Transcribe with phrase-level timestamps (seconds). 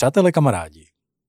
[0.00, 0.86] Přátelé, kamarádi,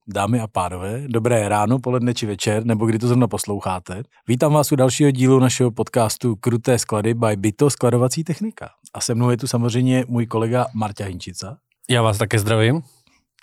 [0.07, 4.03] dámy a pánové, dobré ráno, poledne či večer, nebo kdy to zrovna posloucháte.
[4.27, 8.69] Vítám vás u dalšího dílu našeho podcastu Kruté sklady by Byto skladovací technika.
[8.93, 11.57] A se mnou je tu samozřejmě můj kolega Marta Hinčica.
[11.89, 12.81] Já vás také zdravím.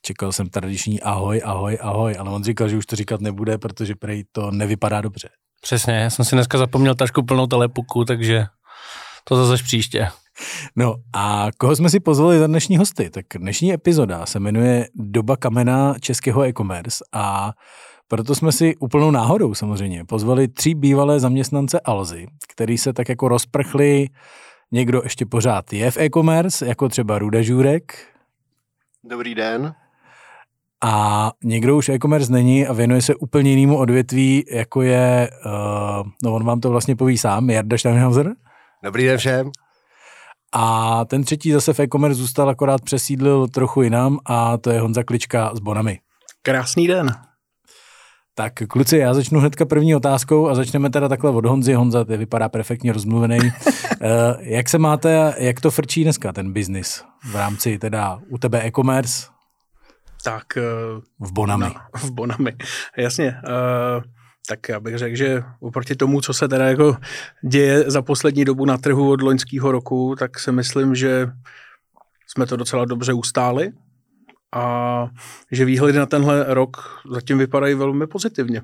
[0.02, 3.94] Čekal jsem tradiční ahoj, ahoj, ahoj, ale on říkal, že už to říkat nebude, protože
[3.94, 5.28] prej to nevypadá dobře.
[5.60, 8.46] Přesně, já jsem si dneska zapomněl tašku plnou telepuku, takže
[9.24, 10.08] to zase příště.
[10.76, 13.10] No a koho jsme si pozvali za dnešní hosty?
[13.10, 17.52] Tak dnešní epizoda se jmenuje Doba kamena českého e-commerce a
[18.08, 23.28] proto jsme si úplnou náhodou samozřejmě pozvali tři bývalé zaměstnance Alzy, který se tak jako
[23.28, 24.08] rozprchli,
[24.72, 28.06] někdo ještě pořád je v e-commerce, jako třeba Ruda Žurek.
[29.04, 29.74] Dobrý den.
[30.84, 36.34] A někdo už e-commerce není a věnuje se úplně jinému odvětví, jako je, uh, no
[36.34, 38.34] on vám to vlastně poví sám, Jarda Steinhauser.
[38.82, 39.50] Dobrý den všem.
[40.52, 45.02] A ten třetí zase v e-commerce zůstal, akorát přesídlil trochu jinam a to je Honza
[45.02, 46.00] Klička s Bonami.
[46.42, 47.10] Krásný den.
[48.34, 51.74] Tak kluci, já začnu hnedka první otázkou a začneme teda takhle od Honzy.
[51.74, 53.38] Honza, ty vypadá perfektně rozmluvený.
[54.40, 59.26] jak se máte, jak to frčí dneska ten biznis v rámci teda u tebe e-commerce?
[60.24, 60.44] Tak.
[61.20, 61.64] V Bonami.
[61.64, 62.56] Na, v Bonami,
[62.96, 63.36] jasně.
[63.48, 64.02] Uh,
[64.48, 66.96] tak já bych řekl, že oproti tomu, co se teda jako
[67.48, 71.26] děje za poslední dobu na trhu od loňského roku, tak si myslím, že
[72.26, 73.72] jsme to docela dobře ustáli
[74.52, 75.06] a
[75.52, 78.62] že výhledy na tenhle rok zatím vypadají velmi pozitivně.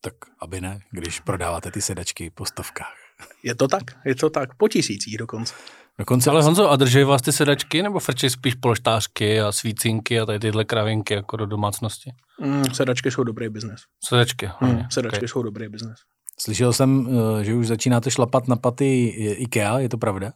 [0.00, 2.94] Tak aby ne, když prodáváte ty sedačky po stovkách.
[3.42, 5.54] Je to tak, je to tak, po tisících dokonce.
[5.98, 10.26] Dokonce, ale Honzo, a drží vás ty sedačky nebo frčí spíš polštářky a svícinky a
[10.26, 12.10] tady tyhle kravinky jako do domácnosti?
[12.40, 13.80] Mm, sedačky jsou dobrý biznes.
[14.04, 14.50] Sedačky.
[14.60, 15.28] Mm, sedačky okay.
[15.28, 15.98] jsou dobrý biznes.
[16.40, 17.08] Slyšel jsem,
[17.40, 19.06] eh, že už začínáte šlapat na paty
[19.38, 20.32] IKEA, je to pravda?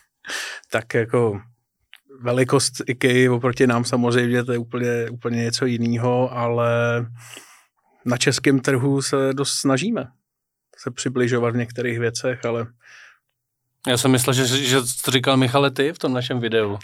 [0.72, 1.40] tak jako
[2.20, 6.70] velikost IKEA oproti nám samozřejmě to je úplně, úplně něco jiného, ale
[8.06, 10.06] na českém trhu se dost snažíme
[10.82, 12.66] se přibližovat v některých věcech, ale
[13.86, 16.78] já jsem myslel, že, že to říkal Michale ty v tom našem videu,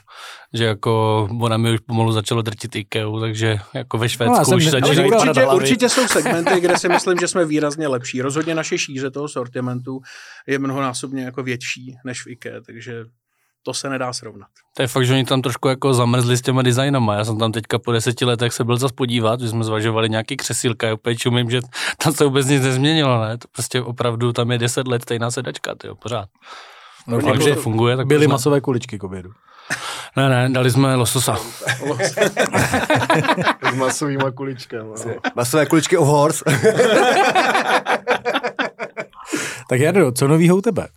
[0.53, 4.67] že jako ona mi už pomalu začalo drtit IKEA, takže jako ve Švédsku no, už
[4.67, 8.23] začínají určitě, určitě jsou segmenty, kde si myslím, že jsme výrazně lepší.
[8.23, 10.01] Rozhodně naše šíře toho sortimentu
[10.47, 13.05] je mnohonásobně jako větší než v IKEA, takže
[13.63, 14.49] to se nedá srovnat.
[14.77, 17.15] To je fakt, že oni tam trošku jako zamrzli s těma designama.
[17.15, 20.37] Já jsem tam teďka po deseti letech se byl zase podívat, že jsme zvažovali nějaký
[20.37, 20.87] křesílka.
[20.87, 21.61] Já úplně čumím, že
[22.03, 23.39] tam se vůbec nic nezměnilo, ne?
[23.39, 26.29] To prostě opravdu tam je deset let stejná sedačka, tyjo, pořád.
[27.07, 29.31] No, jako že funguje, tak byly masové kuličky k obědu.
[30.17, 31.37] Ne, ne, dali jsme lososa.
[33.73, 34.91] S masovýma kuličkami.
[35.35, 36.45] Masové kuličky of horse.
[39.69, 40.89] tak Jardo, co novýho u tebe?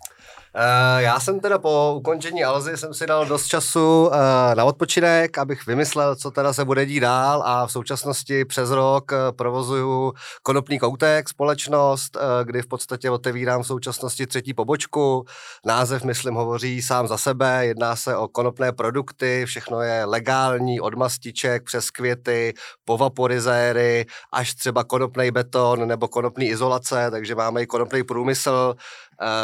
[0.55, 4.15] Uh, já jsem teda po ukončení Alzy jsem si dal dost času uh,
[4.55, 9.11] na odpočinek, abych vymyslel, co teda se bude dít dál a v současnosti přes rok
[9.11, 15.25] uh, provozuju Konopný koutek, společnost, kdy v podstatě otevírám v současnosti třetí pobočku.
[15.65, 20.95] Název, myslím, hovoří sám za sebe, jedná se o konopné produkty, všechno je legální, od
[20.95, 22.53] mastiček přes květy,
[22.85, 28.75] po vaporizéry, až třeba konopný beton nebo konopný izolace, takže máme i konopný průmysl,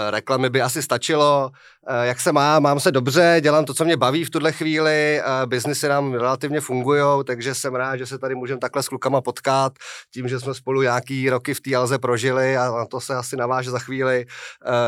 [0.10, 1.52] reklamy by asi stačilo.
[1.90, 2.60] Uh, jak se má?
[2.60, 5.22] Mám se dobře, dělám to, co mě baví v tuhle chvíli.
[5.22, 9.22] Uh, biznisy nám relativně fungují, takže jsem rád, že se tady můžeme takhle s klukama
[9.22, 9.74] potkat.
[10.14, 13.38] Tím, že jsme spolu nějaký roky v té Alze prožili a na to se asi
[13.38, 14.26] naváže za chvíli.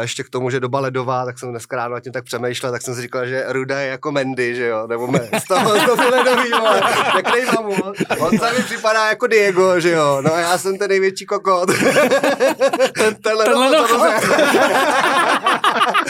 [0.01, 2.81] Ještě k tomu, že doba ledová, tak jsem dneska ráno nad tím tak přemýšlel, tak
[2.81, 4.87] jsem si říkal, že Ruda je jako Mendy, že jo?
[4.87, 6.51] Nebo me, z toho, z toho ledový,
[7.11, 7.75] Pěknej mamu.
[8.19, 10.21] On se mi připadá jako Diego, že jo?
[10.21, 11.69] No a já jsem ten největší kokot.
[12.93, 13.87] ten, tenhle, tenhle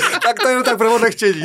[0.24, 1.42] tak to je tak pro odlehčení.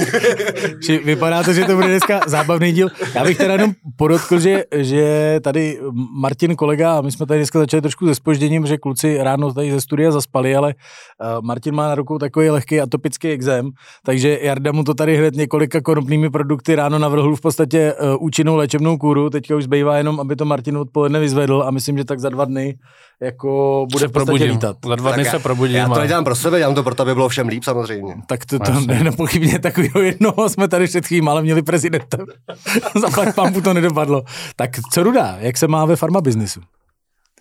[1.05, 2.89] Vypadá to, že to bude dneska zábavný díl.
[3.15, 5.79] Já bych teda jenom podotkl, že, že tady
[6.21, 9.73] Martin kolega, a my jsme tady dneska začali trošku se spožděním, že kluci ráno tady
[9.73, 13.71] ze studia zaspali, ale uh, Martin má na rukou takový lehký atopický exém,
[14.05, 18.57] takže Jarda mu to tady hned několika konopnými produkty ráno navrhl v podstatě uh, účinnou
[18.57, 22.21] léčebnou kůru, teďka už zbývá jenom, aby to Martin odpoledne vyzvedl a myslím, že tak
[22.21, 22.79] za dva dny
[23.23, 24.77] jako bude v podstatě lítat.
[24.87, 25.77] Za dva dny se probudím.
[25.77, 28.15] Já to nedělám pro sebe, dělám to proto, aby bylo všem líp samozřejmě.
[28.27, 32.19] Tak to, to ne, nepochybně takového jednoho jsme tady před chvílí ale měli prezidenta.
[33.01, 34.23] Zaplať pampu to nedopadlo.
[34.57, 36.61] Tak co Ruda, jak se má ve farma biznisu?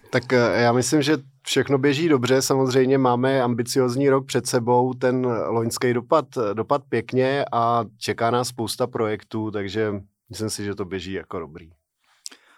[0.09, 5.25] Tak eh, já myslím, že všechno běží dobře, samozřejmě máme ambiciozní rok před sebou, ten
[5.25, 9.93] loňský dopad, dopad pěkně a čeká nás spousta projektů, takže
[10.29, 11.69] myslím si, že to běží jako dobrý.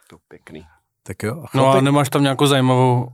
[0.10, 0.66] To pěkný.
[1.04, 1.44] Tak jo.
[1.54, 3.10] A no a nemáš tam nějakou zajímavou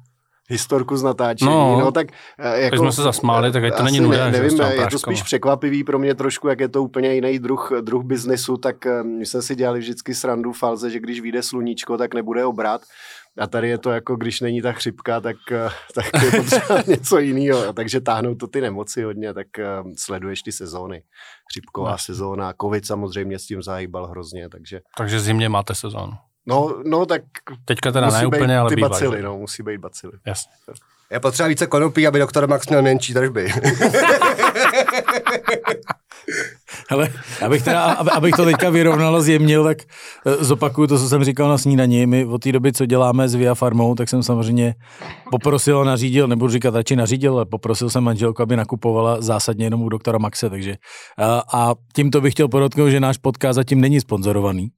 [0.50, 1.52] historku z natáčení.
[1.52, 1.80] No.
[1.80, 2.08] No, tak
[2.40, 4.70] eh, jako, jsme se zasmáli, tak ať to asi není nuda, že nevím, s těma
[4.70, 8.58] je to spíš překvapivý pro mě trošku, jak je to úplně jiný druh, druh biznesu,
[8.58, 12.46] tak eh, my jsme si dělali vždycky srandu falze, že když vyjde sluníčko, tak nebude
[12.46, 12.82] obrat.
[13.40, 17.20] A tady je to jako, když není ta chřipka, tak, eh, tak je potřeba něco
[17.20, 17.74] jiného.
[17.74, 19.66] Takže táhnou to ty nemoci hodně, tak eh,
[19.98, 21.04] sleduješ ty sezóny.
[21.52, 21.98] Chřipková No.
[21.98, 26.14] sezóna, covid samozřejmě s tím zahýbal hrozně, takže Takže zimně máte sezónu.
[26.46, 27.22] No, no tak
[27.66, 28.90] Teďka teda musí ne být úplně, ale ty bývá.
[28.90, 30.14] bacily, no, musí být bacily.
[30.26, 30.52] Jasně.
[31.12, 33.54] Je potřeba více konopí, aby doktor Max měl menší tržby.
[36.90, 37.10] Hele,
[37.46, 39.78] abych, teda, aby- abych to teďka vyrovnal a zjemnil, tak
[40.26, 42.06] eh, zopakuju to, co jsem říkal na snídani.
[42.06, 44.76] My od té doby, co děláme s Via Farmou, tak jsem samozřejmě
[45.32, 49.82] poprosil a nařídil, nebudu říkat radši nařídil, ale poprosil jsem manželku, aby nakupovala zásadně jenom
[49.82, 50.50] u doktora Maxe.
[50.50, 50.76] Takže,
[51.18, 54.70] a, a tímto bych chtěl podotknout, že náš podcast zatím není sponzorovaný.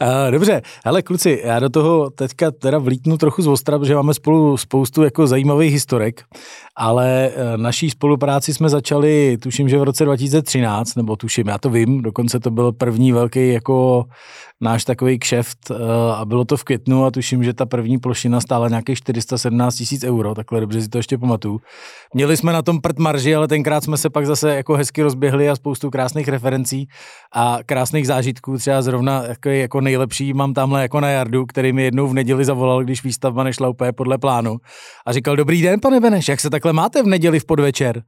[0.00, 4.14] A, dobře, hele kluci, já do toho teďka teda vlítnu trochu z ostra, protože máme
[4.14, 6.22] spolu spoustu jako zajímavých historek,
[6.76, 11.70] ale eh, naší spolupráci jsme začali, tuším, že v roce 2013, nebo tuším, já to
[11.70, 14.04] vím, dokonce to byl první velký jako
[14.60, 15.74] náš takový kšeft eh,
[16.16, 20.04] a bylo to v květnu a tuším, že ta první plošina stála nějakých 417 tisíc
[20.04, 21.60] euro, takhle dobře si to ještě pamatuju.
[22.14, 25.50] Měli jsme na tom prd marži, ale tenkrát jsme se pak zase jako hezky rozběhli
[25.50, 26.88] a spoustu krásných referencí
[27.32, 31.82] a krásných zážitků, třeba zrovna jako, jako nejlepší mám tamhle jako na Jardu, který mi
[31.82, 34.56] jednou v neděli zavolal, když výstavba nešla úplně podle plánu
[35.06, 38.02] a říkal, dobrý den, pane Beneš, jak se takhle máte v neděli v podvečer?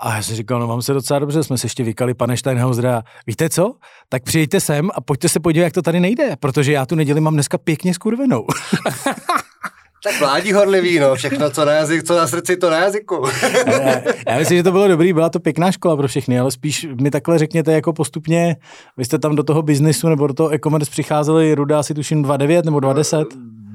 [0.00, 2.86] A já jsem říkal, no mám se docela dobře, jsme se ještě vykali, pane Steinhauser,
[2.86, 3.74] a víte co?
[4.08, 7.20] Tak přijďte sem a pojďte se podívat, jak to tady nejde, protože já tu neděli
[7.20, 8.46] mám dneska pěkně skurvenou.
[10.04, 13.24] tak mládí horlivý, no, všechno, co na jazyk, co na srdci, to na jazyku.
[13.66, 16.86] já, já myslím, že to bylo dobrý, byla to pěkná škola pro všechny, ale spíš
[17.00, 18.56] mi takhle řekněte jako postupně,
[18.96, 22.64] vy jste tam do toho biznisu nebo do toho e-commerce přicházeli, Ruda asi tuším 2.9
[22.64, 23.26] nebo 2.10?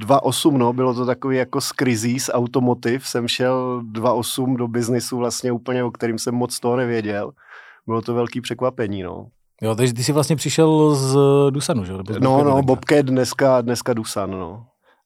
[0.05, 3.07] 2.8, no, bylo to takový jako z krizí, z automotiv.
[3.07, 7.31] Jsem šel 2.8 do biznisu vlastně úplně, o kterým jsem moc toho nevěděl.
[7.87, 9.27] Bylo to velký překvapení, no.
[9.61, 11.17] Jo, takže ty jsi vlastně přišel z
[11.49, 11.93] Dusanu, že?
[11.93, 12.61] Nebo z No, no.
[12.61, 14.65] Bobcat dneska, dneska Dusan, no.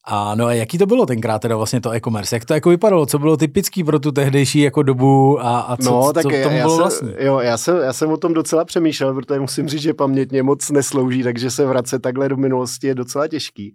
[0.10, 2.36] A no a jaký to bylo tenkrát teda vlastně to e-commerce?
[2.36, 3.06] Jak to jako vypadalo?
[3.06, 6.58] Co bylo typický pro tu tehdejší jako dobu a, a co, no, tak co tomu
[6.58, 7.26] já, bylo jsem, vlastně?
[7.26, 10.70] jo, já, jsem, já jsem o tom docela přemýšlel, protože musím říct, že pamětně moc
[10.70, 13.74] neslouží, takže se vracet takhle do minulosti je docela těžký.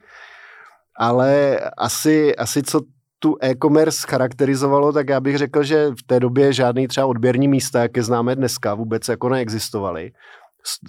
[0.98, 2.80] Ale asi, asi co
[3.18, 7.82] tu e-commerce charakterizovalo, tak já bych řekl, že v té době žádný třeba odběrní místa,
[7.82, 10.12] jak je známe dneska, vůbec jako neexistovaly.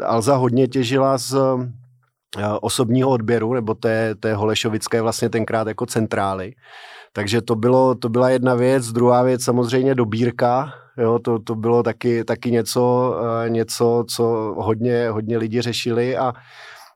[0.03, 1.33] Alza hodně těžila z
[2.37, 6.53] eh, osobního odběru, nebo té, té Holešovické vlastně tenkrát jako centrály.
[7.13, 8.91] Takže to, bylo, to byla jedna věc.
[8.91, 10.73] Druhá věc samozřejmě dobírka.
[10.97, 13.15] Jo, to, to bylo taky, taky něco,
[13.45, 14.23] eh, něco, co
[14.57, 16.33] hodně, hodně lidi řešili a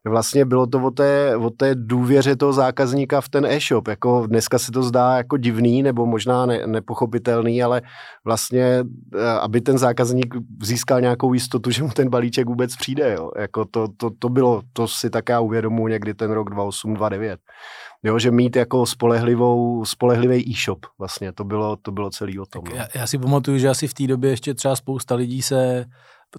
[0.10, 3.88] vlastně bylo to o té, o té důvěře toho zákazníka v ten e-shop.
[3.88, 7.82] Jako dneska se to zdá jako divný nebo možná ne, nepochopitelný, ale
[8.26, 8.84] vlastně,
[9.16, 13.14] eh, aby ten zákazník získal nějakou jistotu, že mu ten balíček vůbec přijde.
[13.14, 13.32] Jo.
[13.38, 17.40] Jako to, to, to, bylo, to si tak já uvědomuji někdy ten rok 28, 29.
[18.04, 22.64] Jo, že mít jako spolehlivou, spolehlivý e-shop vlastně, to bylo, to bylo celý o tom.
[22.70, 22.76] No.
[22.76, 25.86] Já, já si pamatuju, že asi v té době ještě třeba spousta lidí se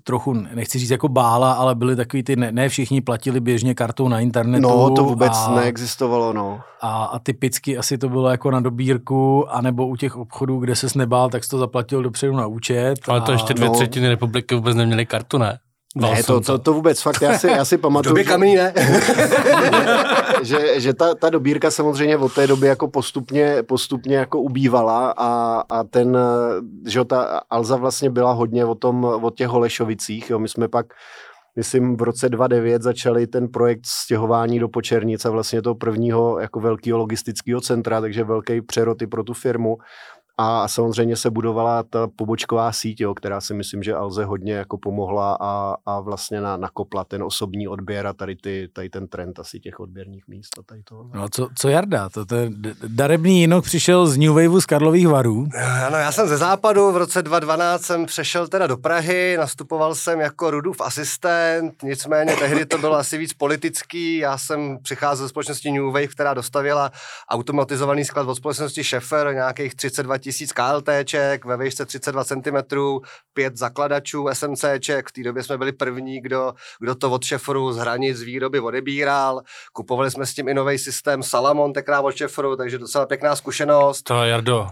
[0.04, 4.08] trochu, nechci říct jako bála, ale byli takový ty, ne, ne všichni platili běžně kartou
[4.08, 4.68] na internetu.
[4.68, 6.60] No, to vůbec a, neexistovalo, no.
[6.80, 10.86] A, a typicky asi to bylo jako na dobírku, anebo u těch obchodů, kde se
[10.98, 12.94] nebál, tak jsi to zaplatil dopředu na účet.
[13.08, 13.74] Ale to a, ještě dvě no.
[13.74, 15.58] třetiny republiky vůbec neměly kartu, ne?
[15.96, 18.74] Ne, to, to, to vůbec fakt, já si, já si pamatuju, době že, kamení ne.
[20.42, 25.62] že, že ta, ta dobírka samozřejmě od té doby jako postupně, postupně jako ubývala a,
[25.70, 26.18] a ten,
[26.86, 30.86] že ta Alza vlastně byla hodně o tom, o těch Holešovicích, jo, my jsme pak
[31.56, 36.60] myslím v roce 2009 začali ten projekt stěhování do Počernic a vlastně toho prvního jako
[36.60, 39.78] velkého logistického centra, takže velký přerod i pro tu firmu.
[40.40, 44.78] A samozřejmě se budovala ta pobočková síť, jo, která si myslím, že Alze hodně jako
[44.78, 49.38] pomohla a, a vlastně na, nakopla ten osobní odběr a tady, ty, tady ten trend
[49.38, 51.10] asi těch odběrných míst a tady to.
[51.14, 52.08] No a co, co Jarda?
[52.08, 52.36] To, to
[52.88, 55.46] darebný jinok přišel z New Waveu z Karlových varů.
[55.86, 60.20] Ano, já jsem ze západu, v roce 2012 jsem přešel teda do Prahy, nastupoval jsem
[60.20, 65.72] jako Rudův asistent, nicméně tehdy to bylo asi víc politický, já jsem přicházel ze společnosti
[65.72, 66.92] New Wave, která dostavila
[67.28, 72.78] automatizovaný sklad od společnosti Schaeffer, nějakých 32 tisíc KLTček, ve výšce 32 cm,
[73.32, 77.76] pět zakladačů SMCček, v té době jsme byli první, kdo, kdo to od Schaefferu z
[77.76, 79.40] hranic výroby odebíral,
[79.72, 84.02] kupovali jsme s tím i nový systém Salamon, tenkrát od Schaefferu, takže docela pěkná zkušenost.
[84.02, 84.68] To Jardo,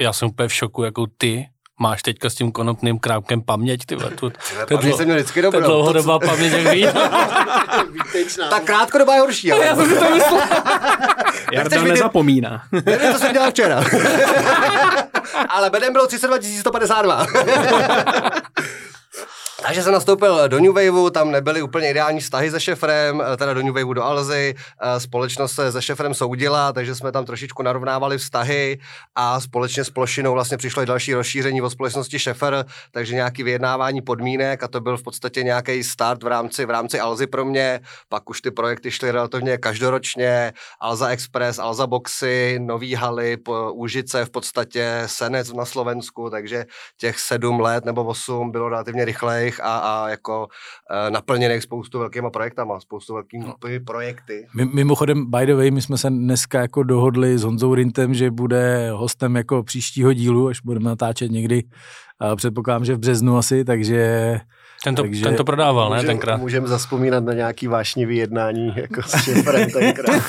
[0.00, 1.46] já jsem úplně v šoku, jakou ty
[1.78, 4.32] máš teďka s tím konopným krámkem paměť, ty vole, tu,
[4.68, 5.66] To je jsem měl vždycky to je dobrou.
[5.66, 6.86] dlouhodobá paměť, jak víš.
[8.50, 9.64] Ta krátkodobá je horší, ale.
[11.52, 11.90] Jarda vidět?
[11.90, 12.62] nezapomíná.
[12.72, 13.84] Nevím, co jsem dělal včera.
[15.48, 17.26] Ale bedem bylo 32 152.
[19.62, 23.62] Takže jsem nastoupil do New Waveu, tam nebyly úplně ideální vztahy se šefrem, teda do
[23.62, 28.18] New Waveu do Alzy, eh, společnost se se šefrem soudila, takže jsme tam trošičku narovnávali
[28.18, 28.78] vztahy
[29.14, 34.02] a společně s Plošinou vlastně přišlo i další rozšíření o společnosti Šefer, takže nějaký vyjednávání
[34.02, 37.80] podmínek a to byl v podstatě nějaký start v rámci, v rámci Alzy pro mě,
[38.08, 43.36] pak už ty projekty šly relativně každoročně, Alza Express, Alza Boxy, nový haly,
[43.72, 46.64] Úžice v podstatě, Senec na Slovensku, takže
[46.96, 49.04] těch sedm let nebo osm bylo relativně
[49.48, 54.46] rychlejch a, a jako uh, naplněných spoustu velkýma projektama, spoustu velkými projekty.
[54.56, 58.30] My, mimochodem, by the way, my jsme se dneska jako dohodli s Honzou Rintem, že
[58.30, 61.64] bude hostem jako příštího dílu, až budeme natáčet někdy,
[62.30, 64.40] uh, předpokládám, že v březnu asi, takže
[64.84, 66.36] Ten to, Takže ten to prodával, ne, Můžem- tenkrát.
[66.36, 70.22] Můžeme zaspomínat na nějaký vášnivý jednání jako s šefrem tenkrát.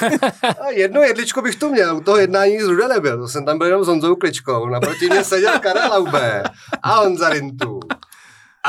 [0.61, 3.57] A jedno jedličko bych tu měl, u toho jednání z Ruda nebyl, to jsem tam
[3.57, 6.43] byl jenom s Honzou Kličkou, naproti mě seděl Karel Laube
[6.83, 7.79] a Honza Rintu.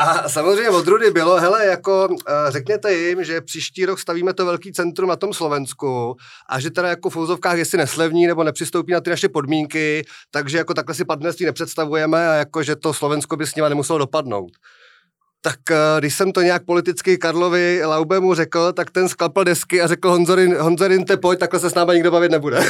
[0.01, 4.45] A samozřejmě od Rudy bylo, hele, jako eh, řekněte jim, že příští rok stavíme to
[4.45, 6.15] velký centrum na tom Slovensku
[6.49, 10.57] a že teda jako v fouzovkách, jestli neslevní nebo nepřistoupí na ty naše podmínky, takže
[10.57, 14.51] jako takhle si partnerství nepředstavujeme a jako, že to Slovensko by s nima nemuselo dopadnout.
[15.43, 19.87] Tak eh, když jsem to nějak politicky Karlovi Laubemu řekl, tak ten sklapl desky a
[19.87, 22.59] řekl Honzorin, Honzorin te pojď, takhle se s náma nikdo bavit nebude.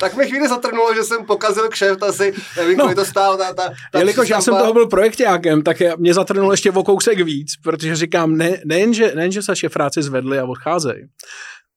[0.00, 3.36] tak mi chvíli zatrnulo, že jsem pokazil kšeft asi, nevím, No, to stálo.
[3.36, 7.20] Ta, ta, ta Jelikož já jsem toho byl projektákem, tak mě zatrnulo ještě o kousek
[7.20, 11.02] víc, protože říkám, ne, nejenže, nejenže se šefráci zvedli a odcházejí,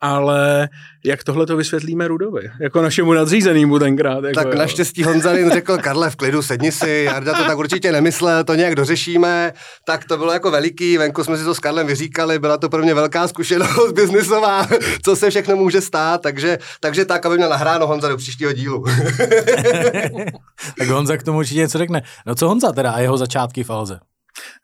[0.04, 0.70] ale
[1.06, 4.24] jak tohle to vysvětlíme Rudovi, jako našemu nadřízenému tenkrát.
[4.24, 4.60] Jako, Tak jo.
[4.60, 8.76] naštěstí Honzarin řekl, Karle, v klidu, sedni si, Jarda to tak určitě nemyslel, to nějak
[8.76, 9.54] dořešíme,
[9.86, 12.82] tak to bylo jako veliký, venku jsme si to s Karlem vyříkali, byla to pro
[12.84, 14.68] mě velká zkušenost biznisová,
[15.06, 18.84] co se všechno může stát, takže, takže tak, aby měl nahráno Honza do příštího dílu.
[20.78, 22.02] tak Honza k tomu určitě něco řekne.
[22.26, 24.00] No co Honza teda a jeho začátky v Alze?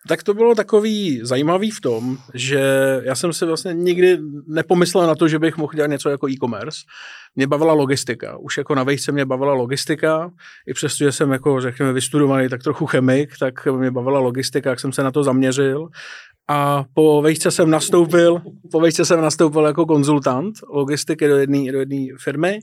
[0.08, 2.60] Tak to bylo takový zajímavý v tom, že
[3.04, 6.80] já jsem si vlastně nikdy nepomyslel na to, že bych mohl dělat něco jako e-commerce.
[7.36, 8.36] Mě bavila logistika.
[8.36, 10.30] Už jako na vejšce mě bavila logistika,
[10.66, 14.80] i přesto, že jsem jako, řekněme, vystudovaný tak trochu chemik, tak mě bavila logistika, jak
[14.80, 15.88] jsem se na to zaměřil.
[16.48, 21.78] A po vejšce jsem nastoupil, po vejšce jsem nastoupil jako konzultant logistiky do jedné do
[21.78, 22.58] jedné firmy.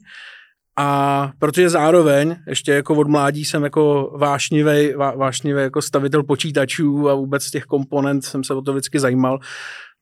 [0.79, 7.09] A protože zároveň ještě jako od mládí jsem jako vášnivý, vá, vášnivý jako stavitel počítačů
[7.09, 9.39] a vůbec těch komponent jsem se o to vždycky zajímal,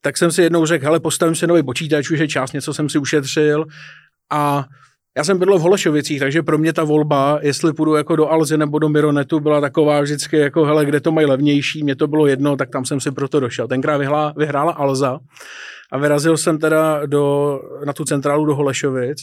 [0.00, 2.88] tak jsem si jednou řekl, hele, postavím si nový počítač, už je čas, něco jsem
[2.88, 3.64] si ušetřil.
[4.32, 4.64] A
[5.16, 8.56] já jsem bydlel v Holešovicích, takže pro mě ta volba, jestli půjdu jako do Alzy
[8.56, 12.26] nebo do Mironetu, byla taková vždycky jako, hele, kde to mají levnější, mě to bylo
[12.26, 13.68] jedno, tak tam jsem si proto došel.
[13.68, 15.18] Tenkrát vyhrála, vyhrála Alza
[15.92, 19.18] a vyrazil jsem teda do, na tu centrálu do Holešovic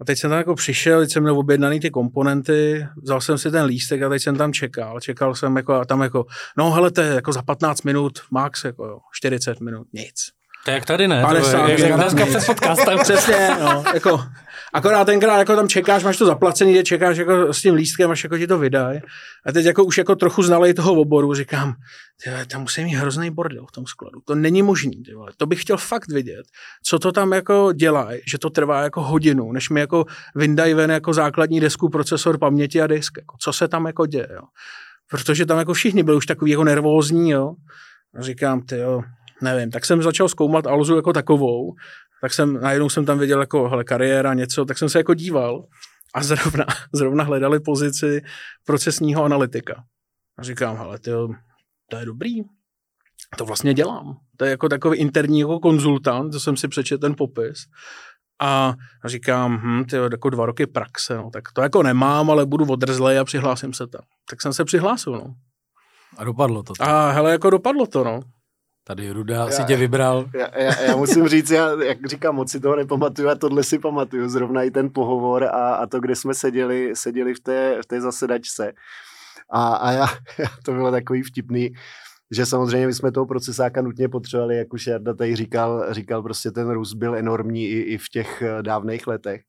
[0.00, 3.50] a teď jsem tam jako přišel, teď jsem měl objednaný ty komponenty, vzal jsem si
[3.50, 5.00] ten lístek a teď jsem tam čekal.
[5.00, 6.26] Čekal jsem jako a tam jako,
[6.58, 10.14] no hele, to je jako za 15 minut, max jako jo, 40 minut, nic.
[10.64, 11.20] To je jak tady, ne?
[11.20, 12.98] To 50 je, jak dneska před podcastem.
[13.02, 14.20] Přesně, no, jako,
[14.72, 18.24] akorát tenkrát jako tam čekáš, máš to zaplacený, že čekáš jako s tím lístkem, až
[18.24, 19.00] jako ti to vydají.
[19.46, 21.74] A teď jako už jako trochu znalej toho oboru, říkám,
[22.24, 24.20] ty vole, tam musí mít hrozný bordel v tom skladu.
[24.24, 25.32] To není možný, ty vole.
[25.36, 26.46] To bych chtěl fakt vidět,
[26.82, 30.04] co to tam jako dělají, že to trvá jako hodinu, než mi jako
[30.34, 33.12] vyndají ven jako základní desku, procesor, paměti a disk.
[33.18, 34.42] Jako, co se tam jako děje, jo.
[35.10, 37.54] Protože tam jako všichni byli už takový jako nervózní, jo.
[38.18, 39.02] A říkám, ty jo,
[39.42, 41.74] nevím, tak jsem začal zkoumat Alzu jako takovou,
[42.20, 45.64] tak jsem, najednou jsem tam viděl jako, hele, kariéra, něco, tak jsem se jako díval
[46.14, 46.64] a zrovna,
[46.94, 48.22] zrovna hledali pozici
[48.66, 49.84] procesního analytika.
[50.38, 51.28] A říkám, hele, tyjo,
[51.90, 52.42] to je dobrý,
[53.36, 54.16] to vlastně dělám.
[54.36, 57.58] To je jako takový interní jako konzultant, to jsem si přečetl ten popis.
[58.40, 58.74] A
[59.04, 63.18] říkám, hm, tyjo, jako dva roky praxe, no, tak to jako nemám, ale budu odrzlej
[63.18, 64.02] a přihlásím se tam.
[64.30, 65.34] Tak jsem se přihlásil, no.
[66.16, 66.72] A dopadlo to.
[66.80, 68.20] A hele, jako dopadlo to, no.
[68.86, 70.30] Tady Ruda si Já- tě vybral.
[70.34, 73.78] Já, já, já musím říct, já, jak říkám, moc si toho nepamatuju a tohle si
[73.78, 77.86] pamatuju, zrovna i ten pohovor a, a to, kde jsme seděli, seděli v té, v
[77.86, 78.72] té zasedačce.
[79.50, 80.06] A, a já,
[80.38, 81.70] já, to bylo takový vtipný,
[82.30, 86.50] že samozřejmě my jsme toho procesáka nutně potřebovali, jak už Jarda tady říkal, říkal prostě
[86.50, 89.42] ten růst byl enormní i, i v těch eh, dávných letech.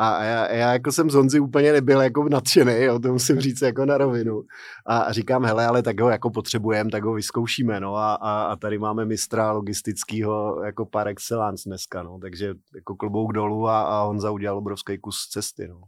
[0.00, 3.40] A a já, já jako jsem z Honzy úplně nebyl jako nadšený, jo, to musím
[3.40, 4.42] říct jako na rovinu.
[4.86, 8.42] A, a říkám, hele, ale tak ho jako potřebujeme, tak ho vyzkoušíme, no a, a,
[8.42, 13.82] a tady máme mistra logistického jako par excellence dneska, no, takže jako klobouk dolů a,
[13.82, 15.80] a Honza udělal obrovský kus cesty, no.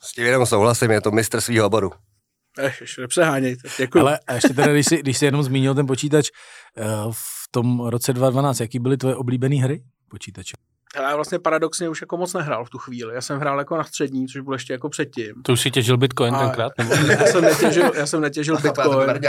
[0.00, 1.90] S tím jenom souhlasím, je to mistr svýho oboru.
[2.58, 3.98] Ech, ještě nepřehánějte, děkuji.
[3.98, 6.28] Ale a ještě teda, když jsi, když jsi jenom zmínil ten počítač,
[6.76, 10.56] eh, v tom roce 2012, jaký byly tvoje oblíbené hry počítače?
[10.96, 13.14] Ale já vlastně paradoxně už jako moc nehrál v tu chvíli.
[13.14, 15.34] Já jsem hrál jako na střední, což bylo ještě jako předtím.
[15.42, 16.72] To už si těžil Bitcoin A- tenkrát?
[16.78, 16.94] Nebo?
[16.94, 19.10] Já jsem netěžil, já jsem netěžil Bitcoin,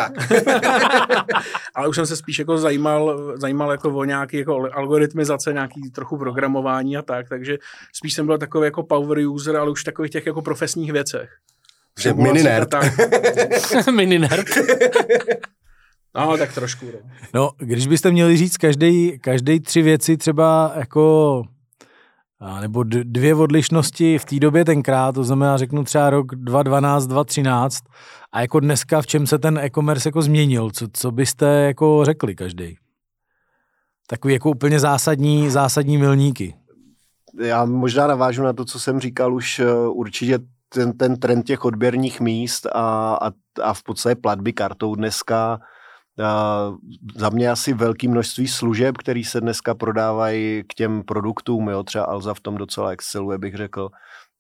[1.75, 6.17] ale už jsem se spíš jako zajímal, zajímal jako o nějaký jako algoritmizace, nějaký trochu
[6.17, 7.57] programování a tak, takže
[7.93, 11.29] spíš jsem byl takový jako power user, ale už v takových těch jako profesních věcech.
[11.99, 12.69] Že mini nerd.
[12.69, 12.93] Tak,
[13.95, 14.45] Mini nerd.
[16.15, 16.85] no, tak trošku.
[16.85, 16.99] No.
[17.33, 21.43] No, když byste měli říct každý, každý tři věci třeba jako
[22.61, 27.83] nebo dvě odlišnosti v té době tenkrát, to znamená, řeknu třeba rok 2012, 2013
[28.31, 32.35] a jako dneska, v čem se ten e-commerce jako změnil, co, co byste jako řekli
[32.35, 32.77] každý?
[34.07, 36.55] Takový jako úplně zásadní, zásadní milníky.
[37.39, 40.39] Já možná navážu na to, co jsem říkal už eh, určitě
[40.69, 43.31] ten, ten trend těch odběrních míst a, a,
[43.63, 45.59] a v podstatě platby kartou dneska
[47.15, 52.03] za mě asi velké množství služeb, které se dneska prodávají k těm produktům, jo, třeba
[52.05, 53.89] Alza v tom docela exceluje, bych řekl.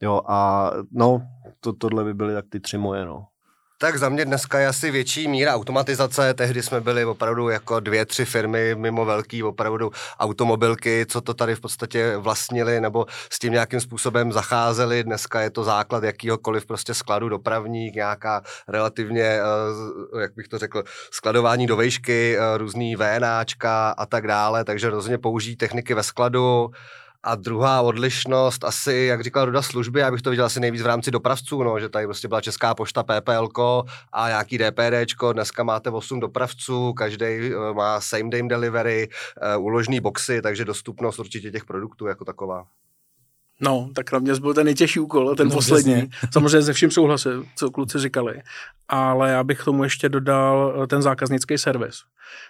[0.01, 1.21] Jo, a no,
[1.59, 3.27] to, tohle by byly tak ty tři moje, no.
[3.77, 6.33] Tak za mě dneska je asi větší míra automatizace.
[6.33, 11.55] Tehdy jsme byli opravdu jako dvě, tři firmy mimo velký opravdu automobilky, co to tady
[11.55, 15.03] v podstatě vlastnili nebo s tím nějakým způsobem zacházeli.
[15.03, 20.83] Dneska je to základ jakýhokoliv prostě skladu dopravník, nějaká relativně, eh, jak bych to řekl,
[21.11, 26.71] skladování do vejšky, eh, různý VNáčka a tak dále, takže rozhodně použijí techniky ve skladu.
[27.27, 30.85] A druhá odlišnost, asi, jak říkal Ruda služby, já bych to viděl asi nejvíc v
[30.85, 33.49] rámci dopravců, no, že tady prostě byla Česká pošta, PPL
[34.13, 39.09] a nějaký DPDčko, dneska máte 8 dopravců, každý má same day delivery,
[39.57, 42.65] uh, úložný boxy, takže dostupnost určitě těch produktů jako taková.
[43.61, 45.93] No, tak na mě byl ten nejtěžší úkol, ten No, poslední.
[46.09, 46.29] přesně.
[46.33, 48.41] Samozřejmě ze vším souhlasím, co kluci říkali.
[48.87, 51.95] Ale já bych tomu ještě dodal eh, ten zákaznický servis.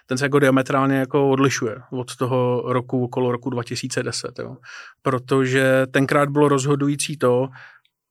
[0.06, 4.38] Ten se jako diametrálně jako odlišuje od toho roku okolo roku 2010.
[4.38, 4.56] Jo.
[5.02, 7.48] Protože tenkrát bylo rozhodující to,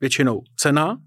[0.01, 0.97] většinou cena,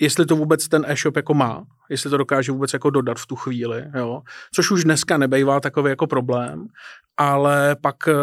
[0.00, 3.36] jestli to vůbec ten e-shop jako má, jestli to dokáže vůbec jako dodat v tu
[3.36, 4.22] chvíli, jo.
[4.54, 6.66] Což už dneska nebejvá takový jako problém,
[7.16, 8.14] ale pak uh,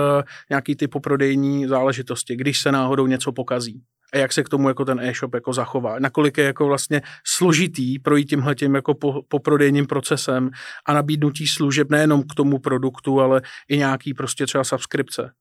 [0.49, 4.85] nějaký ty poprodejní záležitosti, když se náhodou něco pokazí a jak se k tomu jako
[4.85, 5.99] ten e-shop jako zachová.
[5.99, 10.49] Nakolik je jako vlastně složitý projít tímhletím jako po, poprodejním procesem
[10.85, 15.31] a nabídnutí služeb nejenom k tomu produktu, ale i nějaký prostě třeba subskripce.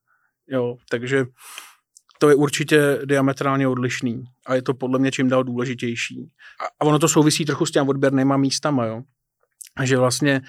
[0.49, 1.25] Jo, takže
[2.19, 6.31] to je určitě diametrálně odlišný a je to podle mě čím dál důležitější.
[6.61, 9.03] A, a ono to souvisí trochu s těmi odběrnýma místama, jo.
[9.83, 10.41] Že vlastně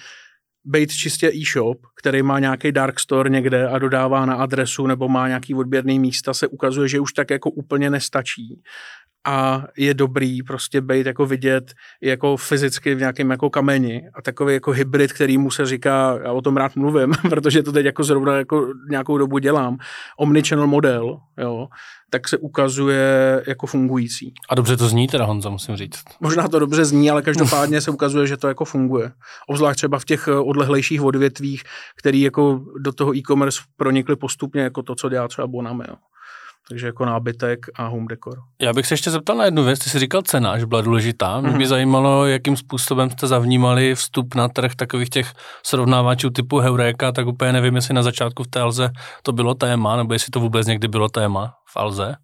[0.64, 5.28] být čistě e-shop, který má nějaký dark store někde a dodává na adresu nebo má
[5.28, 8.62] nějaký odběrný místa, se ukazuje, že už tak jako úplně nestačí.
[9.26, 14.54] A je dobrý prostě být jako vidět jako fyzicky v nějakém jako kameni a takový
[14.54, 18.04] jako hybrid, který mu se říká, já o tom rád mluvím, protože to teď jako
[18.04, 19.78] zrovna jako nějakou dobu dělám,
[20.18, 21.68] omnichannel model, jo,
[22.10, 24.34] tak se ukazuje jako fungující.
[24.48, 26.04] A dobře to zní teda, Honza, musím říct.
[26.20, 29.12] Možná to dobře zní, ale každopádně se ukazuje, že to jako funguje.
[29.48, 31.62] Obzvlášť třeba v těch eh, odlehlejších odvětvích,
[31.96, 35.84] který jako do toho e-commerce pronikly postupně, jako to, co dělá třeba Boname.
[35.88, 35.94] Jo.
[36.68, 38.38] Takže jako nábytek a home decor.
[38.60, 39.78] Já bych se ještě zeptal na jednu věc.
[39.78, 41.40] Ty jsi říkal cena, že byla důležitá.
[41.40, 41.66] Mě by Mhm.
[41.66, 47.52] zajímalo, jakým způsobem jste zavnímali vstup na trh takových těch srovnávačů typu Heureka, tak úplně
[47.52, 48.90] nevím, jestli na začátku v té Alze
[49.22, 52.14] to bylo téma, nebo jestli to vůbec někdy bylo téma v Alze.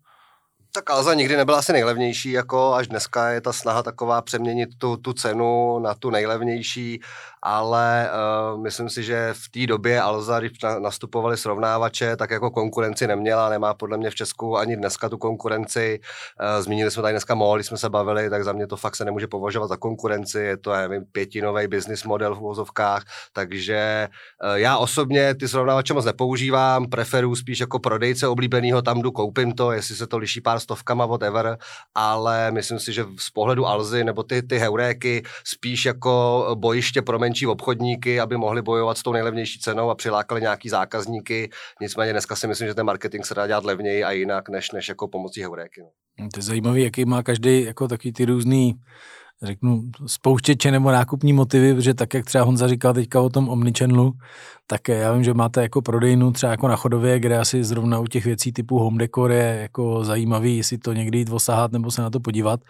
[0.75, 4.97] Tak Alza nikdy nebyla asi nejlevnější, jako až dneska je ta snaha taková přeměnit tu,
[4.97, 7.01] tu cenu na tu nejlevnější,
[7.49, 12.51] ale uh, myslím si, že v té době Alza, když na, nastupovali srovnávače, tak jako
[12.51, 16.01] konkurenci neměla, nemá podle mě v Česku ani dneska tu konkurenci.
[16.41, 19.05] Uh, zmínili jsme tady dneska když jsme se bavili, tak za mě to fakt se
[19.05, 24.09] nemůže považovat za konkurenci, je to, nevím, pětinový business model v uvozovkách, takže
[24.45, 29.53] uh, já osobně ty srovnávače moc nepoužívám, preferuji spíš jako prodejce oblíbeného, tam jdu, koupím
[29.53, 31.59] to, jestli se to liší pár stovkama, whatever,
[31.95, 37.19] ale myslím si, že z pohledu Alzy nebo ty, ty heuréky spíš jako bojiště pro
[37.37, 41.51] menší obchodníky, aby mohli bojovat s tou nejlevnější cenou a přilákali nějaký zákazníky.
[41.81, 44.89] Nicméně dneska si myslím, že ten marketing se dá dělat levněji a jinak, než, než
[44.89, 45.81] jako pomocí heuréky.
[45.81, 46.29] No.
[46.33, 48.75] To je zajímavý, jaký má každý jako takový ty různý
[49.43, 54.13] řeknu, spouštěče nebo nákupní motivy, protože tak, jak třeba Honza říkal teďka o tom Omnichannelu,
[54.67, 58.07] tak já vím, že máte jako prodejnu třeba jako na Chodově, kde asi zrovna u
[58.07, 62.03] těch věcí typu home decor je jako zajímavý, jestli to někdy jít osahat nebo se
[62.03, 62.61] na to podívat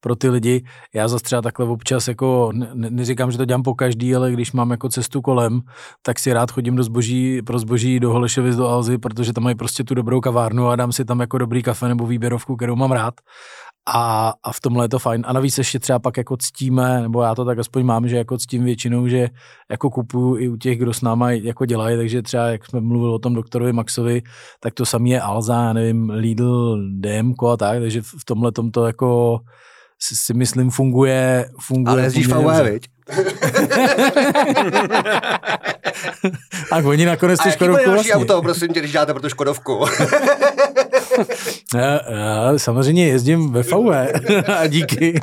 [0.00, 0.64] pro ty lidi.
[0.94, 4.52] Já zase třeba takhle občas jako, ne, neříkám, že to dělám po každý, ale když
[4.52, 5.60] mám jako cestu kolem,
[6.02, 9.56] tak si rád chodím do zboží, pro zboží do Holešovic, do Alzy, protože tam mají
[9.56, 12.92] prostě tu dobrou kavárnu a dám si tam jako dobrý kafe nebo výběrovku, kterou mám
[12.92, 13.14] rád
[13.94, 15.22] A, a v tomhle je to fajn.
[15.26, 18.38] A navíc ještě třeba pak jako ctíme, nebo já to tak aspoň mám, že jako
[18.38, 19.28] ctím většinou, že
[19.70, 23.12] jako kupuju i u těch, kdo s náma jako dělají, takže třeba jak jsme mluvili
[23.12, 24.22] o tom doktorovi Maxovi,
[24.60, 28.70] tak to samý je Alza, já nevím, Lidl, DMK a tak, takže v tomhle tom
[28.70, 29.38] to jako
[30.02, 31.48] si, si myslím funguje.
[31.60, 32.86] funguje Ale jezdíš VW, viď?
[36.70, 38.14] tak oni nakonec tu A jaký Škodovku další vlastně.
[38.14, 39.84] auto, prosím tě, když dáte pro tu Škodovku?
[41.74, 43.90] Já, já samozřejmě jezdím ve VW
[44.58, 45.20] a díky.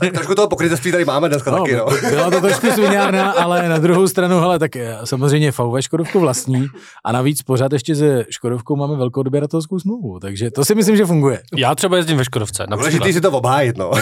[0.00, 1.86] tak trošku toho pokrytectví tady máme dneska No, taky, no.
[2.10, 4.70] Byla to trošku svinárna, ale na druhou stranu, hele, tak
[5.04, 6.66] samozřejmě VW Škodovku vlastní
[7.04, 11.06] a navíc pořád ještě se Škodovkou máme velkou odběratelskou smlouvu, takže to si myslím, že
[11.06, 11.40] funguje.
[11.56, 12.66] Já třeba jezdím ve Škodovce.
[12.70, 13.90] Důležitý si to obhájit, no.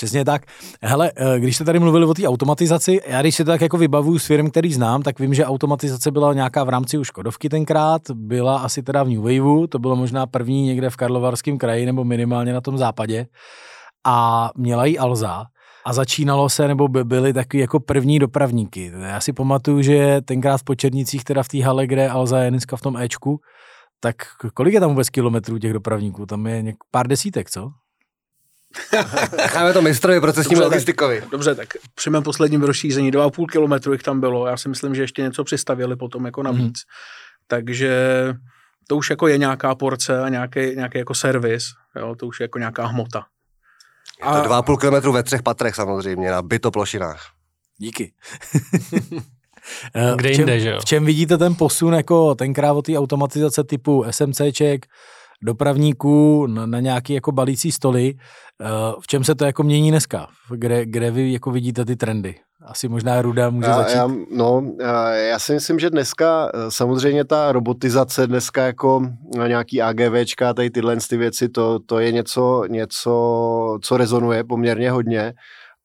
[0.00, 0.42] Přesně tak.
[0.82, 3.78] Hele, eh, když jste tady mluvili o té automatizaci, já když si to tak jako
[3.78, 7.48] vybavuju s firm, který znám, tak vím, že automatizace byla nějaká v rámci už Škodovky
[7.48, 11.86] tenkrát, byla asi teda v New Waveu, to bylo možná první někde v Karlovarském kraji
[11.86, 13.26] nebo minimálně na tom západě
[14.06, 15.44] a měla ji Alza
[15.86, 18.92] a začínalo se, nebo by byly takový jako první dopravníky.
[19.02, 22.76] Já si pamatuju, že tenkrát v Počernicích, teda v té hale, kde Alza je dneska
[22.76, 23.40] v tom Ečku,
[24.00, 24.16] tak
[24.54, 26.26] kolik je tam vůbec kilometrů těch dopravníků?
[26.26, 27.70] Tam je něk- pár desítek, co?
[29.36, 31.22] Necháme to mistrovi procesnímu Dobře, tak- logistikovi.
[31.30, 34.46] Dobře, tak při mém posledním rozšíření 2,5 kilometru jich tam bylo.
[34.46, 36.62] Já si myslím, že ještě něco přistavili potom jako navíc.
[36.62, 36.72] Mhm.
[37.46, 37.94] Takže
[38.88, 41.64] to už jako je nějaká porce a nějaký, nějaký jako servis.
[41.96, 43.26] Jo, to už je jako nějaká hmota.
[44.36, 47.26] Je to 2,5 kilometru ve třech patrech samozřejmě, na bytoplošinách.
[47.78, 48.12] Díky.
[49.94, 50.80] Eh, Kde v čem, jinde, že jo?
[50.80, 54.86] V čem vidíte ten posun jako tenkrát od té automatizace typu SMCček,
[55.42, 58.14] dopravníků na, na nějaký jako balící stoly,
[58.60, 58.66] eh,
[59.00, 60.26] v čem se to jako mění dneska?
[60.50, 62.34] Kde, kde vy jako vidíte ty trendy?
[62.66, 63.96] Asi možná Ruda může já, začít.
[63.96, 69.02] Já, no, já- já si myslím, že dneska eh, samozřejmě ta robotizace, dneska jako
[69.44, 74.90] eh, nějaký AGVčka, tady tyhle ty věci, to, to je něco, něco, co rezonuje poměrně
[74.90, 75.32] hodně.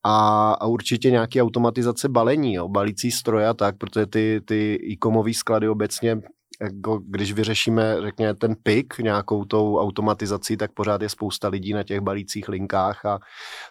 [0.07, 5.33] A, a určitě nějaký automatizace balení, jo, balící stroje a tak, protože ty, ty e-comové
[5.33, 6.17] sklady obecně
[6.61, 11.83] jako když vyřešíme, řekněme, ten pik nějakou tou automatizací, tak pořád je spousta lidí na
[11.83, 13.19] těch balících linkách a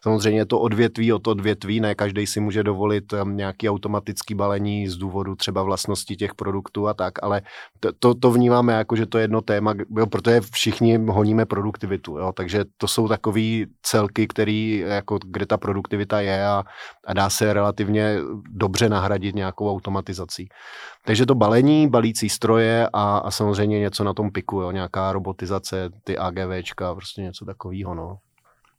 [0.02, 4.96] samozřejmě to odvětví od odvětví, ne každý si může dovolit um, nějaký automatický balení z
[4.96, 7.42] důvodu třeba vlastnosti těch produktů a tak, ale
[7.80, 12.18] to, to, to vnímáme jako, že to je jedno téma, jo, protože všichni honíme produktivitu,
[12.18, 16.64] jo, takže to jsou takový celky, který, jako, kde ta produktivita je a,
[17.06, 18.18] a dá se relativně
[18.50, 20.48] dobře nahradit nějakou automatizací.
[21.06, 25.90] Takže to balení, balící stroje a, a samozřejmě něco na tom piku, jo, nějaká robotizace,
[26.04, 28.18] ty AGVčka, prostě něco takového, no.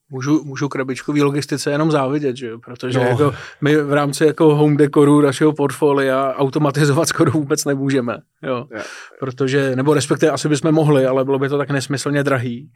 [0.10, 2.60] Můžu, můžu krabičkový logistice jenom závidět, že jo?
[2.60, 3.06] protože No.
[3.06, 8.68] jako my v rámci jako home decoru našeho portfolia automatizovat skoro vůbec nemůžeme, jo?
[8.76, 8.82] Jo.
[9.20, 12.72] protože, nebo respektive asi bychom mohli, ale bylo by to tak nesmyslně drahý.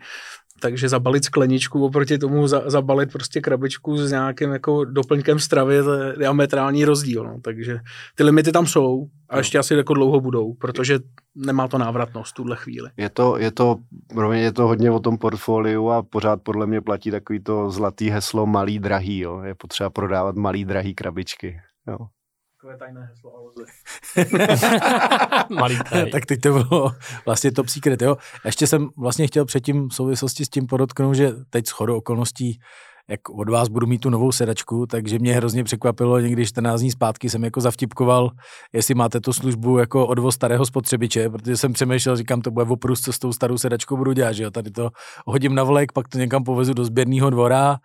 [0.61, 5.93] Takže zabalit skleničku oproti tomu za, zabalit prostě krabičku s nějakým jako doplňkem stravy, to
[5.93, 7.23] je diametrální rozdíl.
[7.23, 7.39] No.
[7.43, 7.79] Takže
[8.15, 10.99] ty limity tam jsou a ještě asi jako dlouho budou, protože
[11.35, 12.89] nemá to návratnost v tuhle chvíli.
[12.97, 13.75] Je to, je to,
[14.31, 18.45] je to hodně o tom portfoliu a pořád podle mě platí takový to zlatý heslo
[18.45, 19.41] malý drahý, jo.
[19.41, 21.97] Je potřeba prodávat malý drahý krabičky, jo.
[22.61, 23.51] Takové tajné heslo
[25.59, 26.11] Malý tady.
[26.11, 26.91] tak teď to bylo
[27.25, 28.17] vlastně top secret, jo.
[28.45, 32.59] Ještě jsem vlastně chtěl předtím v souvislosti s tím podotknout, že teď s chodou okolností
[33.09, 36.91] jak od vás budu mít tu novou sedačku, takže mě hrozně překvapilo, někdy 14 dní
[36.91, 38.31] zpátky jsem jako zavtipkoval,
[38.73, 43.01] jestli máte tu službu jako odvoz starého spotřebiče, protože jsem přemýšlel, říkám, to bude oprus,
[43.01, 44.89] co s tou starou sedačkou budu dělat, že jo, tady to
[45.25, 47.77] hodím na vlek, pak to někam povezu do sběrného dvora,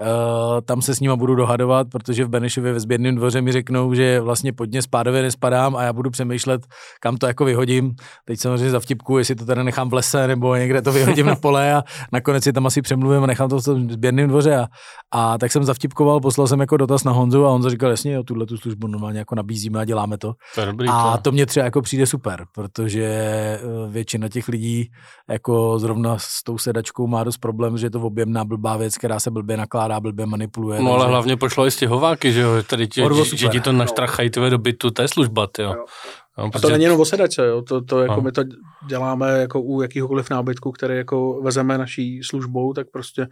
[0.00, 3.94] Uh, tam se s nima budu dohadovat, protože v Benešově ve sběrném dvoře mi řeknou,
[3.94, 6.66] že vlastně pod ně spádově nespadám a já budu přemýšlet,
[7.00, 7.92] kam to jako vyhodím.
[8.24, 11.36] Teď samozřejmě za vtipku, jestli to teda nechám v lese nebo někde to vyhodím na
[11.36, 11.82] pole a
[12.12, 14.56] nakonec si tam asi přemluvím a nechám to v tom sběrném dvoře.
[14.56, 14.68] A,
[15.12, 18.22] a tak jsem zavtipkoval, poslal jsem jako dotaz na Honzu a Honza říkal, jasně, jo,
[18.22, 20.32] tuhle tu službu normálně jako nabízíme a děláme to.
[20.54, 20.88] To dobrý.
[20.88, 21.22] A to.
[21.22, 23.58] to mě třeba jako přijde super, protože eh,
[23.88, 24.90] většina těch lidí
[25.30, 29.20] jako zrovna s tou sedačkou má dost problém, že je to objemná blbá věc, která
[29.20, 30.80] se blbě nakládá, blbě manipuluje.
[30.80, 33.72] No ale takže- hlavně pošlo i stěhováky, že jo, tady tě, Orvo že, ti to
[33.72, 35.68] naštrachají tyhle do bytu, to je služba, ty jo.
[35.76, 35.84] Jo.
[36.38, 37.62] No, A to protože- není jenom o sedačce, jo.
[37.62, 38.20] To, to jako No.
[38.20, 38.42] my to
[38.88, 43.26] děláme jako u jakýhokoliv nábytku, který jako vezeme naší službou, tak prostě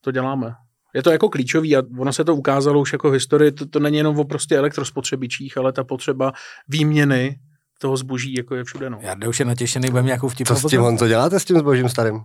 [0.00, 0.54] to děláme.
[0.94, 3.80] Je to jako klíčový a ono se to ukázalo už jako v historii, to, to
[3.80, 6.32] není jenom o prostě elektrospotřebičích, ale ta potřeba
[6.68, 7.36] výměny
[7.80, 8.90] toho zboží jako je všude.
[8.90, 8.98] No.
[9.00, 11.88] Jarda už je natěšený, budeme nějakou vtipnou Co s tím, Honzo, děláte s tím zbožím
[11.88, 12.20] starým?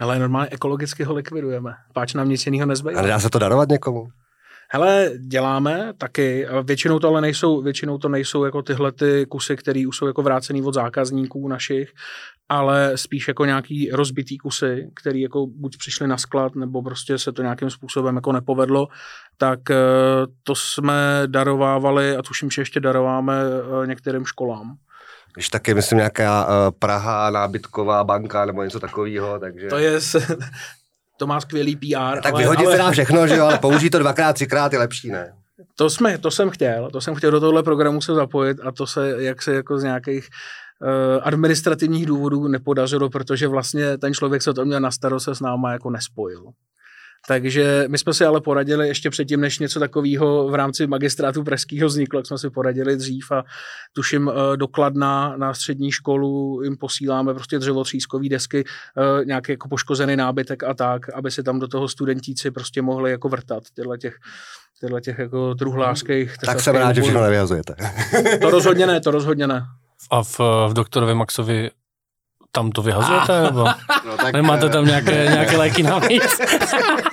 [0.00, 1.74] Ale normálně ekologicky ho likvidujeme.
[1.92, 3.00] Páč nám nic jiného nezbývá.
[3.00, 4.08] A nedá se to darovat někomu?
[4.72, 9.86] Hele, děláme taky, většinou to ale nejsou, většinou to nejsou jako tyhle ty kusy, které
[9.86, 11.92] už jsou jako vrácený od zákazníků našich,
[12.48, 17.32] ale spíš jako nějaký rozbitý kusy, které jako buď přišly na sklad, nebo prostě se
[17.32, 18.88] to nějakým způsobem jako nepovedlo,
[19.38, 19.76] tak eh,
[20.42, 24.76] to jsme darovávali a tuším, že ještě darováme eh, některým školám.
[25.34, 29.68] Když taky, myslím, nějaká uh, Praha, nábytková banka nebo něco takového, takže...
[29.68, 30.00] To je,
[31.18, 32.20] to má skvělý PR.
[32.22, 32.76] Tak ale, vyhodit ale...
[32.76, 35.32] se dá všechno, že jo, ale použít to dvakrát, třikrát je lepší, ne?
[35.74, 38.86] To, jsme, to jsem chtěl, to jsem chtěl do tohle programu se zapojit a to
[38.86, 40.28] se, jak se jako z nějakých
[40.82, 45.40] uh, administrativních důvodů nepodařilo, protože vlastně ten člověk, co to měl na starost, se s
[45.40, 46.44] náma jako nespojil.
[47.28, 51.88] Takže my jsme si ale poradili ještě předtím, než něco takového v rámci magistrátu pražského
[51.88, 53.44] vzniklo, jak jsme si poradili dřív a
[53.92, 60.16] tuším uh, dokladna na střední školu jim posíláme prostě dřevotřískové desky, uh, nějaký jako poškozený
[60.16, 64.14] nábytek a tak, aby si tam do toho studentíci prostě mohli jako vrtat tyhle těch
[64.80, 66.38] tyhle těch jako truhlářských.
[66.44, 67.74] Tak jsem rád, že všechno nevyhazujete.
[68.40, 69.62] to rozhodně ne, to rozhodně ne.
[70.10, 71.70] A v, v doktorovi Maxovi
[72.52, 73.42] tam to vyhazujete?
[73.42, 73.64] Nebo?
[74.06, 76.40] No, tak, Nemáte tam nějaké, nějaké léky navíc?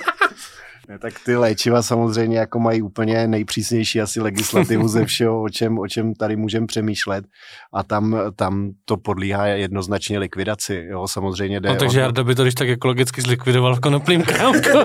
[0.88, 5.78] Ne, tak ty léčiva samozřejmě jako mají úplně nejpřísnější asi legislativu ze všeho, o čem,
[5.78, 7.24] o čem tady můžeme přemýšlet
[7.72, 12.42] a tam, tam to podlíhá jednoznačně likvidaci, jo, samozřejmě jde No takže Jarda by to
[12.42, 14.68] když tak ekologicky zlikvidoval v konoplím krámku.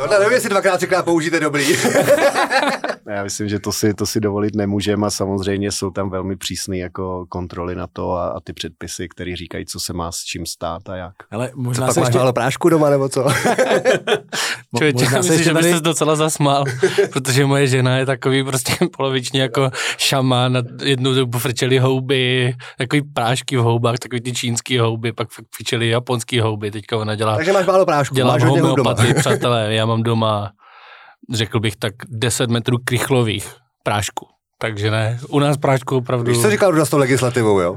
[0.00, 1.66] Tohle nevím, jestli dvakrát, třikrát použijete dobrý.
[3.10, 6.78] Já myslím, že to si, to si dovolit nemůžeme a samozřejmě jsou tam velmi přísné
[6.78, 10.46] jako kontroly na to a, a ty předpisy, které říkají, co se má s čím
[10.46, 11.14] stát a jak.
[11.30, 12.18] Ale možná co, se ještě...
[12.32, 13.26] prášku doma nebo co?
[14.76, 15.72] Člověče, já myslím, že tady...
[15.72, 16.64] se docela zasmál,
[17.12, 23.56] protože moje žena je takový prostě polovičně jako šaman, jednu dobu frčeli houby, takový prášky
[23.56, 27.36] v houbách, takový ty čínský houby, pak frčeli japonský houby, teďka ona dělá.
[27.36, 30.52] Takže máš málo prášku, dělá máš homeopatii, přátelé, já mám doma
[31.32, 33.54] řekl bych tak 10 metrů krychlových
[33.84, 34.26] prášku.
[34.58, 36.32] Takže ne, u nás prášku opravdu...
[36.32, 37.76] Víš, co říkal s tou legislativou, jo?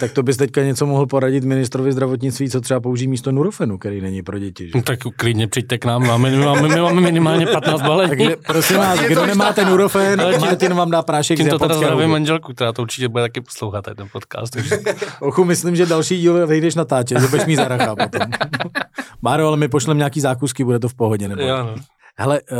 [0.00, 4.00] Tak to bys teďka něco mohl poradit ministrovi zdravotnictví, co třeba použijí místo Nurofenu, který
[4.00, 4.66] není pro děti.
[4.66, 4.72] Že?
[4.74, 8.08] No, tak klidně přijďte k nám, máme, my máme, my máme minimálně 15 balení.
[8.08, 12.10] Takže prosím vás, kdo nemáte Nurofen, Ale Martin vám dá prášek tím to teda zdravím
[12.10, 14.52] manželku, která to určitě bude taky poslouchat, ten podcast.
[14.52, 14.78] Takže...
[15.20, 18.28] Ochu, myslím, že další díl vejdeš natáčet, že budeš mít zaracha potom.
[19.22, 21.28] Máro, ale my pošlem nějaký zákusky, bude to v pohodě.
[21.28, 21.42] Nebo?
[21.42, 21.74] Jo, no.
[22.20, 22.58] Hele, uh,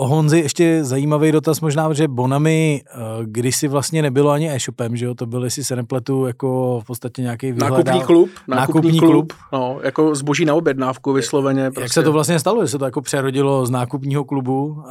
[0.00, 5.04] o Honzi ještě zajímavý dotaz možná, že Bonami uh, kdysi vlastně nebylo ani e-shopem, že
[5.04, 7.78] jo, to byl, jestli se nepletu, jako v podstatě nějaký vyhledal...
[7.78, 8.30] Nákupní klub.
[8.48, 9.32] Nákupní, nákupní klub, klub.
[9.52, 11.64] No, jako zboží na objednávku vysloveně.
[11.64, 11.82] Prostě.
[11.82, 14.82] Jak se to vlastně stalo, že se to jako přerodilo z nákupního klubu uh,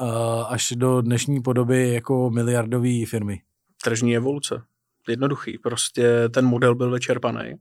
[0.47, 3.39] až do dnešní podoby jako miliardové firmy?
[3.83, 4.61] Tržní evoluce.
[5.09, 5.57] Jednoduchý.
[5.57, 7.53] Prostě ten model byl vyčerpaný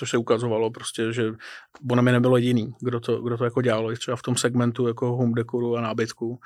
[0.00, 1.32] což se ukazovalo prostě, že
[1.82, 5.34] Bonami nebylo jediný, kdo to, kdo to jako dělalo, třeba v tom segmentu jako home
[5.34, 6.40] decoru a nábytku.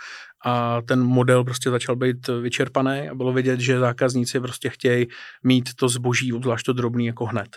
[0.44, 5.06] A ten model prostě začal být vyčerpaný a bylo vidět, že zákazníci prostě chtějí
[5.42, 7.48] mít to zboží, obzvlášť to drobný, jako hned.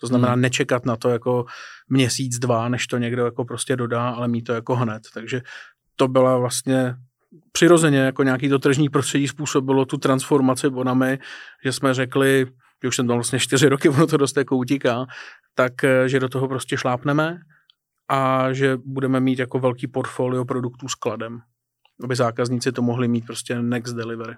[0.00, 0.40] To znamená hmm.
[0.40, 1.44] nečekat na to jako
[1.88, 5.02] měsíc, dva, než to někdo jako prostě dodá, ale mít to jako hned.
[5.14, 5.40] Takže
[5.96, 6.94] to byla vlastně
[7.52, 11.18] přirozeně jako nějaký to tržní prostředí způsobilo tu transformaci Bonami,
[11.64, 12.46] že jsme řekli,
[12.82, 15.06] že už jsem tam vlastně čtyři roky, ono to dost jako utíká,
[15.54, 17.38] tak eh, že do toho prostě šlápneme
[18.08, 21.40] a že budeme mít jako velký portfolio produktů s kladem,
[22.04, 24.34] aby zákazníci to mohli mít prostě next delivery.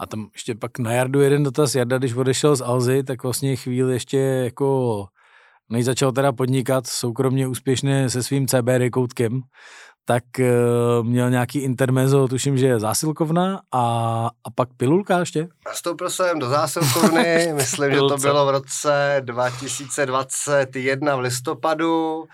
[0.00, 1.74] A tam ještě pak na Jardu jeden dotaz.
[1.74, 5.06] Jarda, když odešel z Alzy, tak vlastně chvíli ještě jako
[5.68, 9.40] než začal teda podnikat soukromně úspěšně se svým CBD koutkem,
[10.08, 13.82] tak uh, měl nějaký intermezo, tuším, že je zásilkovna a,
[14.44, 15.48] a pak pilulka ještě?
[15.66, 22.24] Nastoupil jsem do zásilkovny, myslím, že to bylo v roce 2021 v listopadu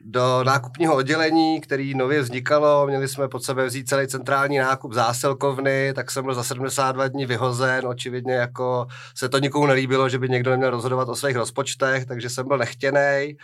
[0.00, 2.86] do nákupního oddělení, který nově vznikalo.
[2.86, 7.26] Měli jsme pod sebe vzít celý centrální nákup zásilkovny, tak jsem byl za 72 dní
[7.26, 7.86] vyhozen.
[7.86, 12.30] Očividně jako se to nikomu nelíbilo, že by někdo neměl rozhodovat o svých rozpočtech, takže
[12.30, 13.36] jsem byl nechtěný.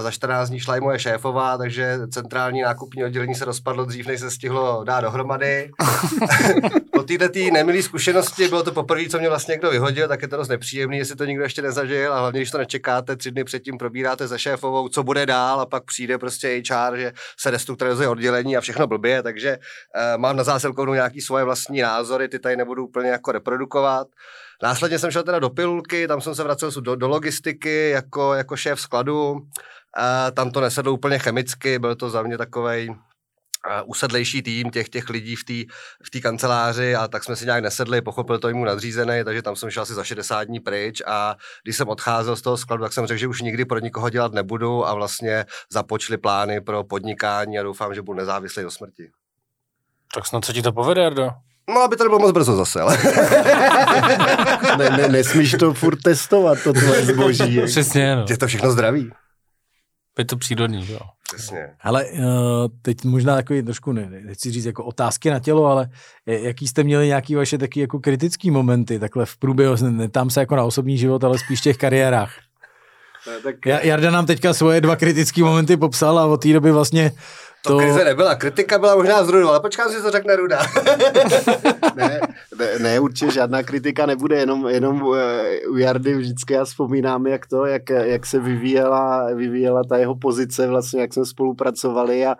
[0.00, 4.20] Za 14 dní šla i moje šéfová, takže centrální nákupní oddělení se rozpadlo dřív, než
[4.20, 5.70] se stihlo dát dohromady.
[6.92, 10.28] po této tý nemilý zkušenosti bylo to poprvé, co mě vlastně někdo vyhodil, tak je
[10.28, 13.44] to dost nepříjemný, jestli to nikdo ještě nezažil a hlavně, když to nečekáte, tři dny
[13.44, 18.08] předtím probíráte se šéfovou, co bude dál a pak přijde prostě HR, že se restrukturalizuje
[18.08, 22.56] oddělení a všechno blbě, takže uh, mám na zásilkovnu nějaký svoje vlastní názory, ty tady
[22.56, 24.06] nebudu úplně jako reprodukovat.
[24.62, 28.56] Následně jsem šel teda do pilulky, tam jsem se vracel do, do logistiky jako, jako
[28.56, 29.32] šéf skladu.
[29.32, 29.40] Uh,
[30.34, 32.94] tam to nesedlo úplně chemicky, byl to za mě takovej
[33.84, 37.62] usedlejší tým těch, těch lidí v té v tý kanceláři a tak jsme si nějak
[37.62, 41.36] nesedli, pochopil to jim nadřízený, takže tam jsem šel asi za 60 dní pryč a
[41.64, 44.32] když jsem odcházel z toho skladu, tak jsem řekl, že už nikdy pro nikoho dělat
[44.32, 49.10] nebudu a vlastně započli plány pro podnikání a doufám, že budu nezávislý do smrti.
[50.14, 51.30] Tak snad se ti to povede, Jardo.
[51.68, 52.98] No, aby to nebylo moc brzo zase, ale...
[54.78, 57.60] ne, ne, nesmíš to furt testovat, to tvoje zboží.
[57.66, 58.24] Přesně, no.
[58.28, 59.10] Je to všechno zdraví.
[60.18, 60.98] Je to přírodní, jo.
[61.34, 61.68] Přesně.
[61.80, 62.20] Ale uh,
[62.82, 65.88] teď možná takový trošku, ne, nechci říct jako otázky na tělo, ale
[66.26, 70.56] jaký jste měli nějaký vaše taky jako kritický momenty, takhle v průběhu, netám se jako
[70.56, 72.32] na osobní život, ale spíš v těch kariérách.
[73.42, 73.66] Tak...
[73.82, 77.12] Jarda nám teďka svoje dva kritické momenty popsal a od té doby vlastně
[77.62, 80.58] to, to krize nebyla, kritika byla možná z Rudu, ale počkám si, co řekne Ruda.
[81.94, 82.20] ne,
[82.58, 87.46] ne, ne, určitě žádná kritika nebude, jenom, jenom eh, u Jardy vždycky já vzpomínám, jak
[87.46, 92.36] to, jak, jak se vyvíjela, vyvíjela ta jeho pozice, vlastně jak jsme spolupracovali a,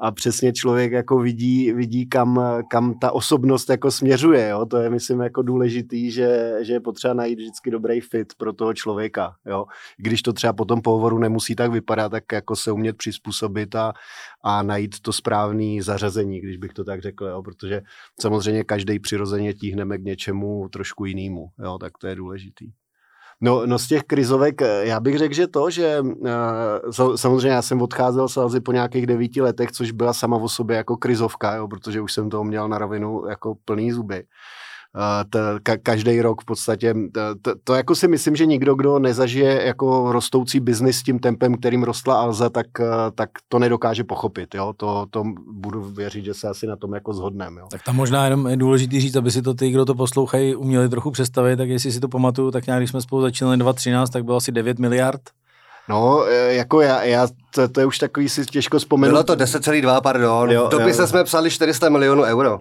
[0.00, 4.66] a přesně člověk jako vidí, vidí kam, kam ta osobnost jako směřuje, jo?
[4.66, 8.74] to je myslím jako důležitý, že, že je potřeba najít vždycky dobrý fit pro toho
[8.74, 9.64] člověka, jo?
[9.96, 13.92] když to třeba po tom pohovoru nemusí tak vypadat, tak jako se umět přizpůsobit a,
[14.44, 17.42] a najít to správné zařazení, když bych to tak řekl, jo?
[17.42, 17.82] protože
[18.20, 21.78] samozřejmě každý přirozeně tíhneme k něčemu trošku jinému, jo?
[21.78, 22.72] tak to je důležitý.
[23.42, 27.62] No, no z těch krizovek, eh, já bych řekl, že to, že uh, samozřejmě já
[27.62, 31.54] jsem odcházel z Alzy po nějakých devíti letech, což byla sama o sobě jako krizovka,
[31.54, 34.24] jo, protože už jsem toho měl na rovinu jako plný zuby.
[35.62, 36.94] Ka, každý rok v podstatě.
[37.42, 41.56] To, to jako si myslím, že nikdo, kdo nezažije jako rostoucí biznis s tím tempem,
[41.56, 44.54] kterým rostla Alza, tak, eh, tak to nedokáže pochopit.
[44.54, 44.72] Jo?
[44.76, 47.60] To, to budu věřit, že se asi na tom jako zhodneme.
[47.70, 50.88] Tak tam možná jenom je důležité říct, aby si to ty, kdo to poslouchají, uměli
[50.88, 54.24] trochu představit, tak jestli si to pamatuju, tak nějak, když jsme spolu začínali 2013, tak
[54.24, 55.20] bylo asi 9 miliard
[55.90, 59.12] No, e, jako já, já to, to je už takový si těžko vzpomenout.
[59.12, 60.50] Bylo to 10,2, pardon.
[60.50, 61.06] Jo, v dopise jo.
[61.06, 62.60] jsme psali 400 milionů euro.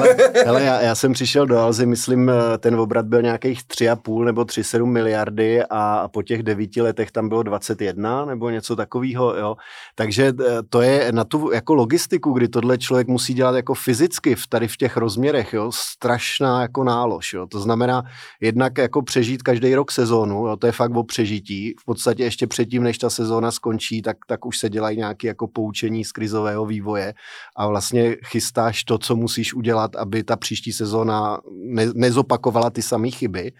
[0.00, 4.24] ale, ale já, já, jsem přišel do Alzy, myslím, e, ten obrat byl nějakých 3,5
[4.24, 9.56] nebo 3,7 miliardy a po těch devíti letech tam bylo 21 nebo něco takového, jo.
[9.94, 10.32] Takže e,
[10.68, 14.68] to je na tu jako logistiku, kdy tohle člověk musí dělat jako fyzicky v tady
[14.68, 17.46] v těch rozměrech, jo, strašná jako nálož, jo.
[17.46, 18.02] To znamená
[18.40, 21.74] jednak jako přežít každý rok sezónu, jo, to je fakt o přežití.
[21.80, 25.48] V podstatě ještě předtím, než ta sezóna skončí, tak, tak už se dělají nějaké jako
[25.48, 27.14] poučení z krizového vývoje
[27.56, 33.10] a vlastně chystáš to, co musíš udělat, aby ta příští sezóna ne, nezopakovala ty samé
[33.10, 33.52] chyby.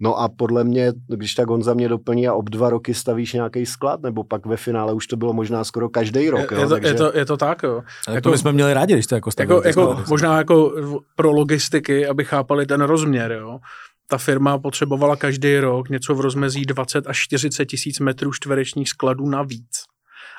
[0.00, 3.32] No a podle mě, když tak on za mě doplní a ob dva roky stavíš
[3.32, 6.50] nějaký sklad, nebo pak ve finále už to bylo možná skoro každý rok.
[6.50, 6.88] Je, jo, je, to, takže...
[6.88, 7.82] je, to, je to tak, jo.
[8.06, 9.62] Tak jako, to bychom měli rádi, když to jako stavili.
[9.64, 10.72] Jako, jako, možná jako
[11.16, 13.60] pro logistiky, aby chápali ten rozměr, jo
[14.10, 19.28] ta firma potřebovala každý rok něco v rozmezí 20 až 40 tisíc metrů čtverečních skladů
[19.28, 19.70] navíc,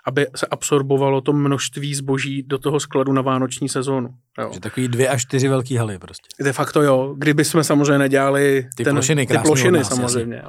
[0.07, 4.09] aby se absorbovalo to množství zboží do toho skladu na vánoční sezónu.
[4.39, 4.51] Jo.
[4.53, 6.43] Že takový dvě až čtyři velký haly prostě.
[6.43, 10.41] De facto jo, kdyby jsme samozřejmě nedělali ty ten, plošiny, ty plošiny nás, samozřejmě.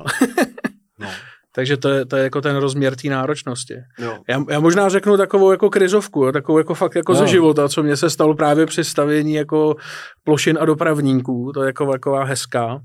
[0.98, 1.08] no.
[1.54, 3.74] Takže to je, to je jako ten rozměr té náročnosti.
[3.98, 4.18] Jo.
[4.28, 7.18] Já, já možná řeknu takovou jako krizovku, jo, takovou jako fakt jako jo.
[7.18, 9.76] ze života, co mně se stalo právě při stavění jako
[10.24, 12.80] plošin a dopravníků, to je jako taková hezká.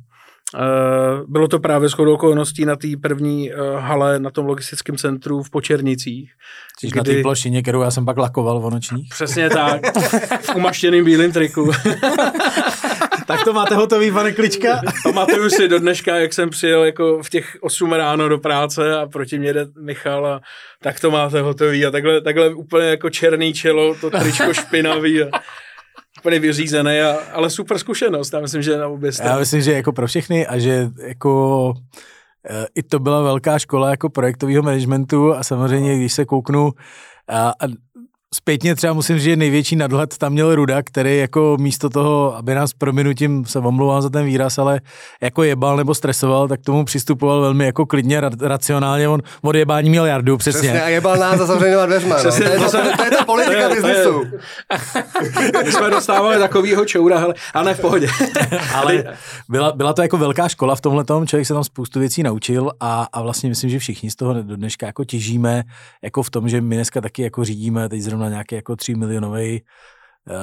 [0.56, 5.44] Eh, bylo to právě shodou okolností na té první eh, hale na tom logistickém centru
[5.44, 6.32] v Počernicích.
[6.80, 6.98] Jsi kdy...
[6.98, 9.10] na té plošině, kterou já jsem pak lakoval v nočních.
[9.10, 9.98] Přesně tak,
[10.42, 11.72] v umaštěným bílým triku.
[13.28, 14.82] tak to máte hotový, pane Klička?
[15.04, 19.06] Pamatuju si do dneška, jak jsem přijel jako v těch 8 ráno do práce a
[19.06, 20.42] proti mě jde Michal a
[20.82, 25.28] tak to máte hotový a takhle, takhle úplně jako černý čelo, to tričko špinavý a
[26.20, 28.34] úplně vyřízený, a, ale super zkušenost.
[28.34, 29.32] Já myslím, že na obě strany.
[29.32, 31.74] Já myslím, že jako pro všechny a že jako
[32.50, 36.72] e, i to byla velká škola jako projektového managementu a samozřejmě, když se kouknu
[37.28, 37.68] a, a
[38.36, 42.56] zpětně třeba musím říct, že největší nadhled tam měl Ruda, který jako místo toho, aby
[42.56, 44.82] nás prominutím se omlouvám za ten výraz, ale
[45.22, 49.10] jako jebal nebo stresoval, tak tomu přistupoval velmi jako klidně, racionálně.
[49.10, 50.60] On od jebání měl jardu, přesně.
[50.60, 52.16] Přesně a jebal nás za zavřenýma dveřma.
[52.16, 52.32] No.
[52.32, 54.24] To, je, to, to, je ta politika biznesu.
[55.66, 58.08] My jsme dostávali takovýho čoura, ale, a ne v pohodě.
[58.74, 59.04] ale
[59.50, 62.72] byla, byla to jako velká škola v tomhle tom, člověk se tam spoustu věcí naučil
[62.80, 65.64] a, a vlastně myslím, že všichni z toho do dneška jako těžíme,
[66.04, 69.62] jako v tom, že my dneska taky jako řídíme teď zrovna nějaký jako 3 milionový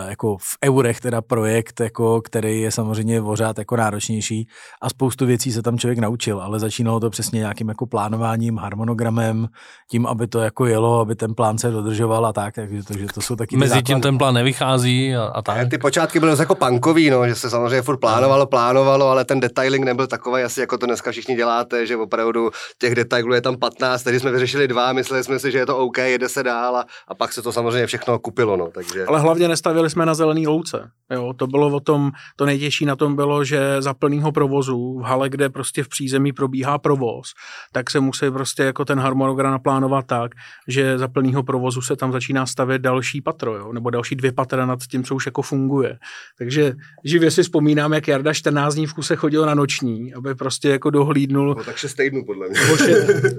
[0.08, 4.48] jako v eurech teda projekt, jako, který je samozřejmě pořád jako náročnější
[4.82, 9.48] a spoustu věcí se tam člověk naučil, ale začínalo to přesně nějakým jako plánováním, harmonogramem,
[9.90, 13.20] tím, aby to jako jelo, aby ten plán se dodržoval a tak, takže, takže to
[13.20, 15.68] jsou taky Mezi tím ten plán nevychází a, a tak.
[15.70, 19.84] Ty počátky byly jako punkový, no, že se samozřejmě furt plánovalo, plánovalo, ale ten detailing
[19.84, 24.02] nebyl takový, asi jako to dneska všichni děláte, že opravdu těch detailů je tam 15,
[24.02, 26.84] tedy jsme vyřešili dva, mysleli jsme si, že je to OK, jede se dál a,
[27.08, 28.56] a pak se to samozřejmě všechno kupilo.
[28.56, 29.04] No, takže...
[29.04, 30.90] Ale hlavně nestavili jsme na zelený louce.
[31.10, 35.02] Jo, to bylo o tom, to nejtěžší na tom bylo, že za plného provozu v
[35.02, 37.32] hale, kde prostě v přízemí probíhá provoz,
[37.72, 40.32] tak se musí prostě jako ten harmonogram naplánovat tak,
[40.68, 44.66] že za plného provozu se tam začíná stavět další patro, jo, nebo další dvě patra
[44.66, 45.98] nad tím, co už jako funguje.
[46.38, 46.72] Takže
[47.04, 50.90] živě si vzpomínám, jak Jarda 14 dní v kuse chodil na noční, aby prostě jako
[50.90, 51.54] dohlídnul.
[51.58, 52.60] No, tak 6 týdnů podle mě.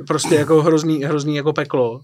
[0.08, 2.02] prostě jako hrozný, hrozný jako peklo.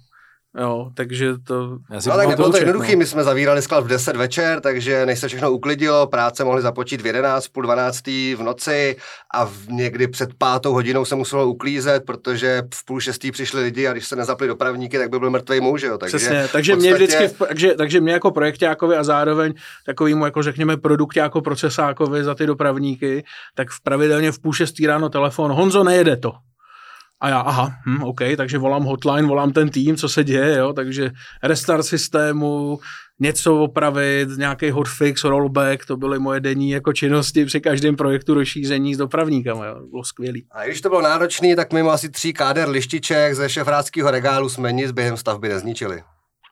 [0.60, 1.78] Jo, takže to...
[1.90, 2.98] Já si no tak nebylo to jednoduchý, no.
[3.00, 7.02] my jsme zavírali sklad v 10 večer, takže než se všechno uklidilo, práce mohly započít
[7.02, 8.96] v 11, půl 12 v noci
[9.34, 13.88] a v někdy před pátou hodinou se muselo uklízet, protože v půl šestý přišli lidi
[13.88, 15.98] a když se nezapli dopravníky, tak by byl mrtvý muž, jo.
[15.98, 16.76] Takže Přesně, takže podstatě...
[16.76, 19.54] mě vždycky, takže, takže mě jako projektákovi a zároveň
[19.86, 20.78] takovýmu, jako řekněme,
[21.16, 23.24] jako procesákovi za ty dopravníky,
[23.56, 26.32] tak v pravidelně v půl šestý ráno telefon, Honzo, nejede to.
[27.22, 30.74] A já, aha, hm, OK, takže volám hotline, volám ten tým, co se děje, jo,
[30.74, 31.12] takže
[31.44, 32.80] restart systému,
[33.20, 38.96] něco opravit, nějaký hotfix, rollback, to byly moje denní jako činnosti při každém projektu rozšíření
[38.96, 40.46] s dopravníkama, jo, bylo skvělý.
[40.52, 44.72] A když to bylo náročný, tak mimo asi tří káder lištiček ze šefráckého regálu jsme
[44.72, 46.04] nic během stavby nezničili.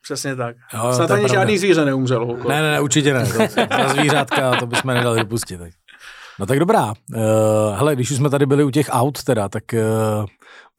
[0.01, 0.55] Přesně tak.
[0.73, 2.37] Jo, Snad ani žádný zvíře neumřelo.
[2.49, 3.25] Ne, ne, ne, určitě ne.
[3.25, 5.59] To, na zvířátka to bychom nedali dopustit.
[5.59, 5.69] Tak.
[6.39, 6.85] No tak dobrá.
[6.87, 7.23] Uh,
[7.77, 10.25] hele, když už jsme tady byli u těch aut teda, tak uh,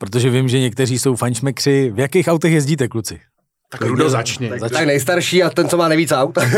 [0.01, 1.91] protože vím, že někteří jsou fančmekři.
[1.95, 3.21] V jakých autech jezdíte, kluci?
[3.71, 4.49] Tak Rudo začně.
[4.49, 6.39] Tak, tak nejstarší a ten, co má nejvíc aut.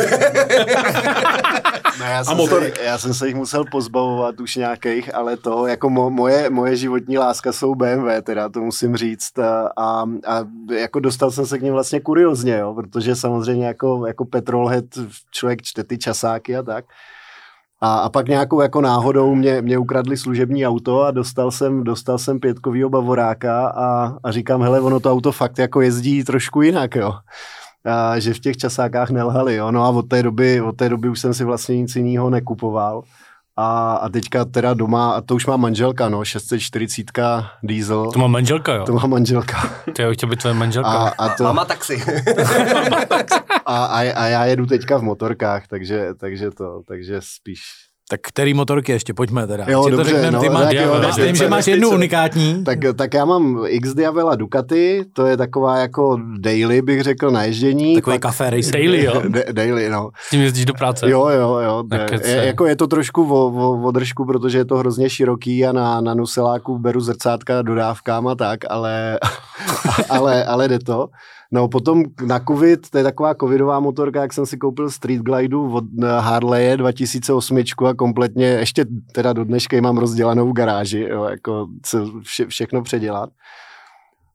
[1.98, 2.62] No, já, jsem a motor.
[2.62, 6.76] Se, já jsem se jich musel pozbavovat už nějakých, ale to, jako mo, moje, moje
[6.76, 9.38] životní láska jsou BMW, teda to musím říct.
[9.38, 14.06] A, a, a jako dostal jsem se k ním vlastně kuriozně, jo, protože samozřejmě jako,
[14.06, 14.84] jako petrolhead
[15.30, 16.84] člověk čte ty časáky a tak.
[17.84, 22.18] A, a pak nějakou jako náhodou mě, mě ukradli služební auto a dostal jsem, dostal
[22.18, 26.94] jsem pětkovýho bavoráka a, a říkám, hele, ono to auto fakt jako jezdí trošku jinak,
[26.94, 27.12] jo.
[27.84, 29.70] A, že v těch časákách nelhali, jo.
[29.70, 33.02] No a od té doby, od té doby už jsem si vlastně nic jiného nekupoval.
[33.56, 37.12] A, a teďka teda doma, a to už má manželka, no, 640
[37.62, 38.10] diesel.
[38.12, 38.84] To má manželka, jo?
[38.84, 39.70] To má manželka.
[39.96, 40.88] To je chtěl být tvoje manželka.
[40.88, 42.02] A, a to, Mama taxi.
[43.66, 48.54] a, a, a, já jedu teďka v motorkách, takže, takže to, takže spíš tak který
[48.54, 49.64] motorky ještě, pojďme teda.
[49.68, 52.64] Jo, dobře, to řekneme, no, ty má, tak jo, myslím, že máš jednu unikátní.
[52.64, 57.42] Tak, tak já mám X Diavela Ducati, to je taková jako daily, bych řekl, na
[57.42, 57.94] ježdění.
[57.94, 58.70] Takový café race.
[58.70, 59.22] Daily, jo?
[59.52, 60.10] Daily, no.
[60.26, 61.10] S tím jezdíš do práce?
[61.10, 61.84] Jo, jo, jo.
[62.24, 65.72] Je, jako je to trošku o, o, o držku, protože je to hrozně široký a
[65.72, 69.18] na, na nuseláku beru zrcátka dodávkám a tak, ale,
[70.10, 71.08] ale, ale jde to.
[71.52, 75.72] No potom na covid, to je taková covidová motorka, jak jsem si koupil Street Glideu
[75.72, 81.24] od eh, Harley 2008 a kompletně, ještě teda do dneška mám rozdělanou v garáži, jo,
[81.24, 81.66] jako
[82.22, 83.30] vše, všechno předělat.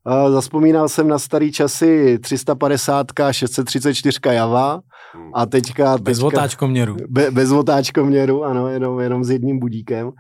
[0.06, 4.82] A zaspomínal jsem na starý časy 350, 634 Java
[5.34, 5.98] a teďka...
[5.98, 6.98] teďka bez otáčkoměru.
[7.10, 10.12] Be, bez otáčkoměru, ano, jenom, jenom s jedním budíkem.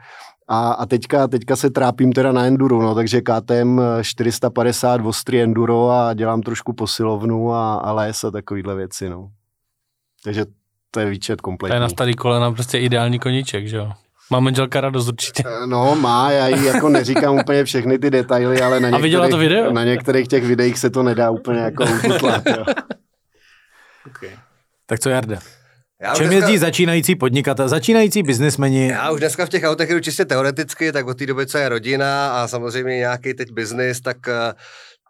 [0.47, 5.89] A, a teďka, teďka se trápím teda na enduro, no, takže KTM 450 ostrý enduro
[5.89, 9.29] a dělám trošku posilovnu a, a les a takovýhle věci, no.
[10.23, 10.45] Takže
[10.91, 11.71] to je výčet kompletní.
[11.71, 13.91] To je na starý kolena prostě ideální koníček, že jo?
[14.31, 15.43] Má manželka radost určitě.
[15.45, 19.29] Eh, no, má, já jí jako neříkám úplně všechny ty detaily, ale na, a viděla
[19.29, 19.73] to video?
[19.73, 22.65] na některých těch videích se to nedá úplně jako ututlat, jo.
[24.07, 24.29] Okay.
[24.85, 25.37] Tak co Jarda?
[26.01, 26.45] Já Čem dneska...
[26.45, 28.87] jezdí začínající podnikatel, začínající biznismeni?
[28.87, 31.69] Já už dneska v těch autech jdu čistě teoreticky, tak od té doby, co je
[31.69, 34.53] rodina a samozřejmě nějaký teď biznis, tak eh,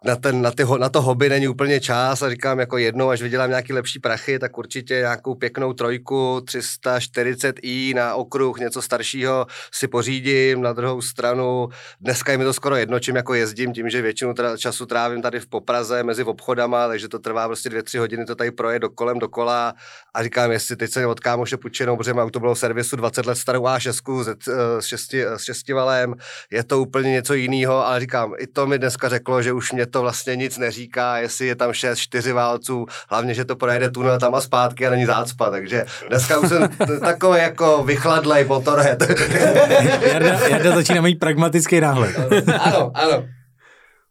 [0.05, 3.21] na, ten, na, ty, na to hobby není úplně čas a říkám, jako jednou, až
[3.21, 9.87] vydělám nějaký lepší prachy, tak určitě nějakou pěknou trojku 340i na okruh, něco staršího si
[9.87, 10.61] pořídím.
[10.61, 11.69] Na druhou stranu,
[12.01, 15.21] dneska je mi to skoro jedno, čím jako jezdím, tím, že většinu tra- času trávím
[15.21, 18.79] tady v Popraze mezi obchodama, takže to trvá prostě dvě, tři hodiny, to tady proje
[18.79, 19.73] do kolem, dokola
[20.13, 23.25] a říkám, jestli teď se od kámoše půjčenou, protože mám to bylo v servisu 20
[23.25, 24.33] let starou A6 s,
[24.79, 26.15] s, šesti, s šestivalem,
[26.51, 29.86] je to úplně něco jiného, ale říkám, i to mi dneska řeklo, že už mě
[29.87, 34.19] to vlastně nic neříká, jestli je tam 6, 4 válců, hlavně, že to projede tunel
[34.19, 36.69] tam a zpátky a není zácpa, takže dneska už jsem
[36.99, 39.09] takový jako vychladlej motorhead.
[40.01, 42.15] Jarda, Jarda začíná mít pragmatický náhled.
[42.59, 43.23] ano, ano.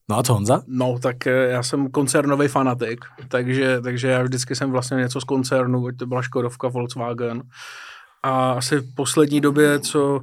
[0.09, 0.63] No a co Honza?
[0.67, 5.25] No, tak eh, já jsem koncernový fanatik, takže, takže já vždycky jsem vlastně něco z
[5.25, 7.43] koncernu, ať to byla Škodovka, Volkswagen.
[8.23, 10.21] A asi v poslední době, co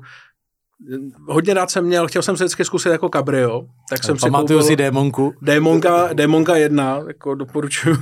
[1.28, 4.62] hodně rád jsem měl, chtěl jsem se vždycky zkusit jako kabrio, tak jsem si Pamatuju
[4.62, 5.34] si démonku.
[5.42, 7.96] Démonka, Démonka 1, jako doporučuju.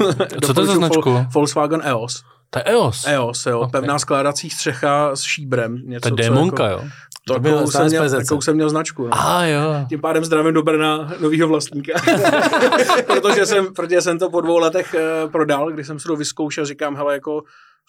[0.44, 1.10] Co to je za doporučuju značku?
[1.10, 2.24] Vol- Volkswagen EOS.
[2.50, 3.06] To je EOS.
[3.08, 3.72] EOS, jo, Ok.
[3.72, 5.82] pevná skládací střecha s šíbrem.
[5.86, 6.90] Něco, To je démonka, jako, jo.
[7.28, 9.04] To byl jsem měl, takovou jsem měl značku.
[9.08, 9.10] No.
[9.14, 9.62] A jo.
[9.90, 11.94] Tím pádem zdravím do Brna novýho vlastníka.
[13.08, 16.66] protože, jsem, protože jsem to po dvou letech eh, prodal, když jsem si to vyzkoušel,
[16.66, 17.42] říkám, hele, jako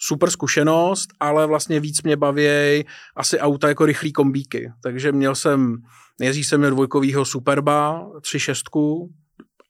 [0.07, 2.85] super zkušenost, ale vlastně víc mě baví
[3.15, 4.71] asi auta jako rychlý kombíky.
[4.83, 5.77] Takže měl jsem,
[6.19, 9.09] nejdřív jsem měl dvojkovýho Superba, tři šestku,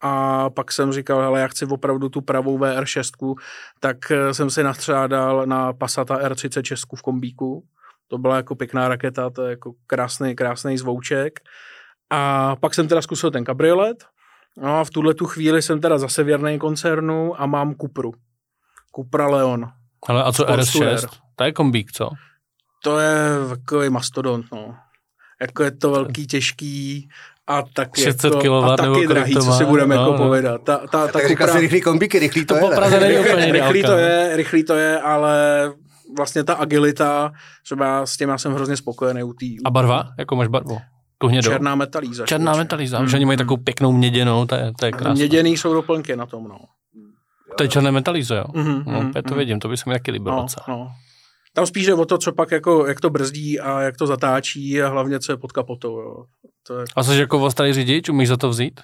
[0.05, 3.35] a pak jsem říkal, hele, já chci opravdu tu pravou VR6,
[3.79, 7.63] tak eh, jsem si nastřádal na Passata R36 v kombíku.
[8.07, 11.39] To byla jako pěkná raketa, to je jako krásný, krásný zvouček.
[12.09, 14.05] A pak jsem teda zkusil ten kabriolet.
[14.57, 18.11] No a v tuhle tu chvíli jsem teda zase věrný koncernu a mám Cupru.
[18.95, 19.82] Cupra Leon.
[20.07, 20.95] Ale a co Sportster.
[20.95, 21.07] RS6?
[21.35, 22.09] To je kombík, co?
[22.83, 23.15] To je
[23.49, 24.75] takový mastodont, no.
[25.41, 27.09] Jako je to velký, těžký
[27.47, 30.17] a tak 600 jako, kW a taky drahý, co si budeme No, jako no.
[30.17, 30.61] povědat.
[30.63, 32.61] Ta, ta, ta Tak říká si rychlý kombíky, rychlý to, To je.
[32.61, 32.75] po ne?
[32.75, 35.71] Praze není úplně rychlý to je, rychlý to je, ale
[36.17, 37.31] vlastně ta agilita,
[37.63, 40.09] třeba s tím já jsem hrozně spokojený u té A barva?
[40.19, 40.77] Jakou máš barvu?
[41.17, 41.51] Tu hnědou?
[41.51, 42.25] černá metalíza.
[42.25, 42.99] Černá metalíza.
[42.99, 45.13] Mm, Už oni mají takovou pěknou měděnou, to je, to je krásné.
[45.13, 46.57] Měděný jsou doplňky na tom, no.
[47.57, 48.43] To je černé metalízo, jo?
[48.53, 49.37] Mhm, No, mhm, já to mhm.
[49.39, 50.65] vidím, to by se mi taky líbilo No, docela.
[50.67, 50.91] no.
[51.55, 54.81] Tam spíš jde o to, co pak jako, jak to brzdí a jak to zatáčí
[54.81, 55.99] a hlavně, co je pod kapotou.
[55.99, 56.15] Jo.
[56.67, 58.81] To je, A jsi jako ostrý řidič, umíš za to vzít?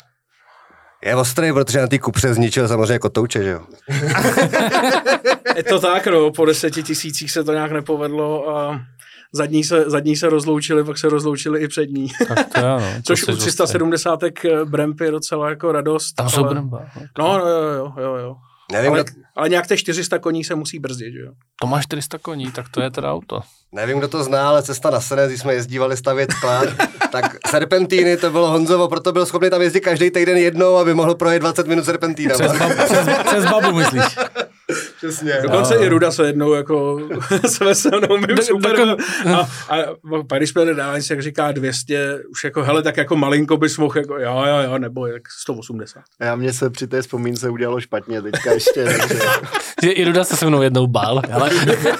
[1.05, 3.61] Je ostrý, protože na té kupře zničil samozřejmě kotouče, že jo.
[5.55, 8.79] je to tak, no, po deseti tisících se to nějak nepovedlo a
[9.33, 12.07] zadní se, zadní se rozloučili, pak se rozloučili i přední.
[12.27, 12.87] Tak to jo, no.
[12.95, 13.37] To Což u ostrý.
[13.37, 14.19] 370
[14.65, 16.13] Bremp je docela jako radost.
[16.13, 16.85] Tam jsou ale, bremba.
[17.19, 18.35] No, no, jo, jo, jo, jo.
[18.71, 21.31] Nevím, Ale, kdo, ale nějak těch 400 koní se musí brzdit, že jo?
[21.61, 23.41] To má 400 koní, tak to je teda auto.
[23.71, 26.69] nevím, kdo to zná, ale cesta na Senez, když jsme jezdívali stavět sklad,
[27.11, 31.15] tak serpentíny to bylo Honzovo, proto byl schopný tam jezdit každý týden jednou, aby mohl
[31.15, 32.47] projet 20 minut serpentínama.
[32.47, 34.03] Přes, bab, přes, přes babu, myslíš?
[34.99, 35.33] Přesně.
[35.41, 36.99] Dokonce i Ruda se jednou jako
[37.47, 38.95] se se mnou mým Do- super.
[39.33, 39.75] A, a,
[40.27, 43.97] pak když jsme nedávali, jak říká 200, už jako hele, tak jako malinko bys mohl,
[43.97, 46.03] jako jo, jo, jo, nebo jak 180.
[46.19, 49.19] A já mě se při té vzpomínce udělalo špatně teďka ještě, takže
[49.83, 51.21] Že i Ruda se se mnou jednou bál.
[51.33, 51.49] Ale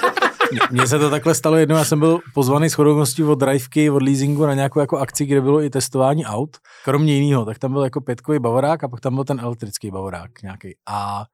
[0.72, 4.02] mně se to takhle stalo jednou, já jsem byl pozvaný s chodovností od Driveky, od
[4.04, 7.84] leasingu na nějakou jako akci, kde bylo i testování aut, kromě jiného, tak tam byl
[7.84, 10.76] jako pětkový bavorák a pak tam byl ten elektrický bavorák nějaký.
[10.88, 11.26] A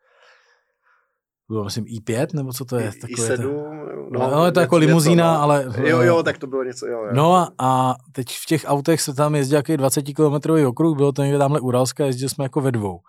[1.50, 2.92] bylo myslím i5, nebo co to je?
[2.96, 5.66] i Takové sedm, To, no, no, je to jako limuzína, ale...
[5.84, 7.10] Jo, jo, tak to bylo něco, jo, jo.
[7.14, 11.12] No a, a teď v těch autech se tam jezdí nějaký 20 km okruh, bylo
[11.12, 13.00] to někde tamhle Uralska, jezdili jsme jako ve dvou.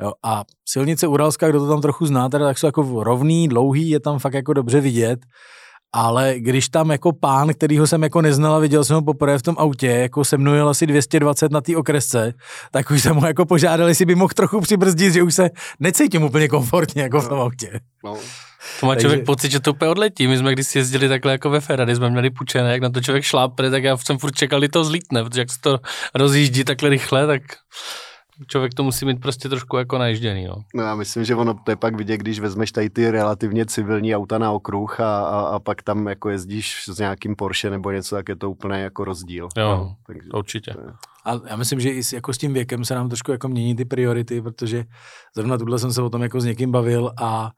[0.00, 3.90] Jo, a silnice Uralská, kdo to tam trochu zná, teda, tak jsou jako rovný, dlouhý,
[3.90, 5.20] je tam fakt jako dobře vidět,
[5.96, 9.42] ale když tam jako pán, kterýho jsem jako neznal a viděl jsem ho poprvé v
[9.42, 12.34] tom autě, jako se mnou jel asi 220 na té okresce,
[12.70, 16.22] tak už jsem ho jako požádal, jestli by mohl trochu přibrzdit, že už se necítím
[16.22, 17.80] úplně komfortně jako v tom autě.
[18.04, 18.16] No.
[18.80, 20.26] To má Takže- člověk pocit, že to úplně odletí.
[20.26, 23.24] My jsme když jezdili takhle jako ve Ferrari, jsme měli půjčené, jak na to člověk
[23.24, 25.78] šlápne, tak já jsem furt čekal, kdy to zlítne, protože jak se to
[26.14, 27.42] rozjíždí takhle rychle, tak
[28.46, 30.44] člověk to musí mít prostě trošku jako najížděný.
[30.44, 30.56] No.
[30.74, 34.16] No já myslím, že ono to je pak vidět, když vezmeš tady ty relativně civilní
[34.16, 38.14] auta na okruh a, a, a pak tam jako jezdíš s nějakým Porsche nebo něco,
[38.16, 39.48] tak je to úplně jako rozdíl.
[39.56, 40.74] Jo, no, takže, Určitě.
[41.24, 43.76] A já myslím, že i s, jako s tím věkem se nám trošku jako mění
[43.76, 44.84] ty priority, protože
[45.34, 47.50] zrovna tuhle jsem se o tom jako s někým bavil a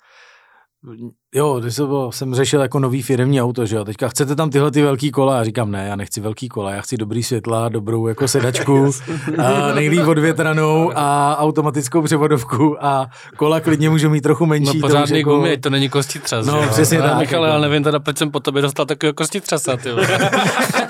[1.35, 4.51] jo, když to bylo, jsem řešil jako nový firmní auto, že jo, teďka chcete tam
[4.51, 7.69] tyhle ty velký kola, já říkám ne, já nechci velký kola, já chci dobrý světla,
[7.69, 8.91] dobrou jako sedačku,
[9.45, 13.07] a nejlíp odvětranou a automatickou převodovku a
[13.37, 14.71] kola klidně můžu mít trochu No menší.
[14.81, 16.47] to už pořádný jako, gumy, to není kostitřas.
[16.47, 16.71] No, že jo?
[16.73, 17.55] přesně Ale tak, Michal, jako.
[17.55, 19.89] já nevím teda, proč jsem po tobě dostal takového kostitřasa, ty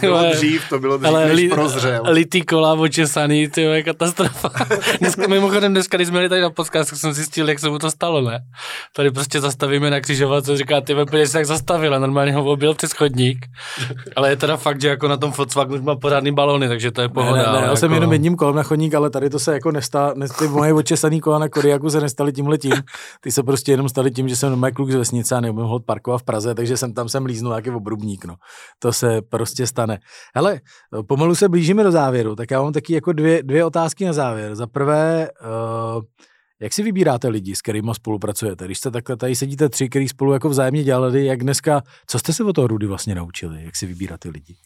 [0.00, 2.02] bylo dřív, to bylo dřív, Ale než li, prozřel.
[2.08, 4.50] litý kola očesaný, ty vole, katastrofa.
[5.00, 7.78] Dneska, mimochodem, dneska, když jsme měli tady na podcast, tak jsem zjistil, jak se mu
[7.78, 8.40] to stalo, ne?
[8.96, 12.74] Tady prostě zastavíme na křižovatce, říká, ty vole, se jak zastavil a normálně ho objel
[12.74, 13.46] přes chodník.
[14.16, 17.00] Ale je teda fakt, že jako na tom Volkswagenu už má pořádný balony, takže to
[17.00, 17.36] je Ne, pohoda.
[17.36, 17.76] ne, ne, ale já jako...
[17.76, 20.72] jsem jenom jedním kolem na chodník, ale tady to se jako nestá, ne, ty moje
[20.72, 22.44] očesaný kola na Kodiaku se nestaly tím.
[23.20, 26.20] Ty se prostě jenom staly tím, že jsem normální kluk z vesnice a nemohl parkovat
[26.20, 28.34] v Praze, takže jsem tam jsem líznul nějaký obrubník, no.
[28.78, 29.98] To se prostě stane.
[30.34, 30.60] Hele,
[31.06, 34.54] pomalu se blížíme do závěru, tak já mám taky jako dvě, dvě otázky na závěr.
[34.54, 35.28] Za prvé,
[35.96, 36.02] uh,
[36.60, 38.64] jak si vybíráte lidi, s kterými spolupracujete?
[38.64, 42.32] Když jste takhle tady sedíte tři, který spolu jako vzájemně dělali, jak dneska, co jste
[42.32, 43.64] se od toho Rudy vlastně naučili?
[43.64, 44.56] Jak si vybírat ty lidi?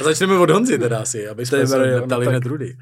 [0.00, 2.76] A začneme od Honzy teda asi, aby jsme se neptali hned Rudy.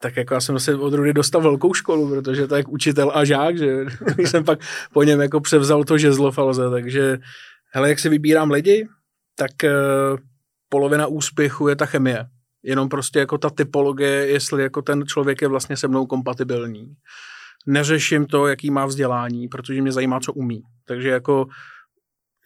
[0.00, 3.12] Tak jako já jsem se od Rudy dostal velkou školu, protože to je jak učitel
[3.14, 3.84] a žák, že
[4.18, 4.58] jsem pak
[4.92, 7.18] po něm jako převzal to žezlo falze, takže
[7.74, 8.88] hele, jak si vybírám lidi,
[9.36, 10.18] tak uh,
[10.68, 12.26] polovina úspěchu je ta chemie.
[12.62, 16.94] Jenom prostě jako ta typologie, jestli jako ten člověk je vlastně se mnou kompatibilní.
[17.66, 20.62] Neřeším to, jaký má vzdělání, protože mě zajímá, co umí.
[20.84, 21.46] Takže jako,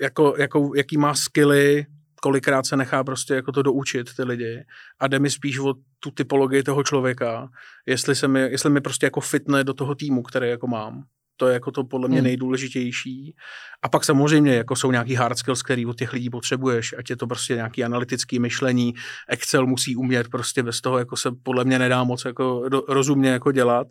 [0.01, 1.87] jako, jako jaký má skilly,
[2.21, 4.65] kolikrát se nechá prostě jako to doučit ty lidi
[5.01, 7.49] a jde mi spíš o tu typologii toho člověka,
[7.87, 11.05] jestli, se mi, jestli mi prostě jako fitne do toho týmu, který jako mám.
[11.41, 12.25] To je jako to podle mě hmm.
[12.25, 13.35] nejdůležitější.
[13.83, 17.17] A pak samozřejmě jako jsou nějaký hard skills, který od těch lidí potřebuješ, ať je
[17.17, 18.95] to prostě nějaký analytický myšlení,
[19.29, 23.53] Excel musí umět, prostě bez toho jako se podle mě nedá moc jako rozumně jako
[23.53, 23.87] dělat.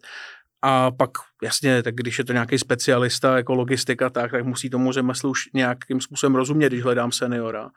[0.62, 1.10] A pak
[1.44, 5.40] jasně, tak když je to nějaký specialista, jako logistika, tak, tak musí tomu řemeslu už
[5.54, 7.70] nějakým způsobem rozumět, když hledám seniora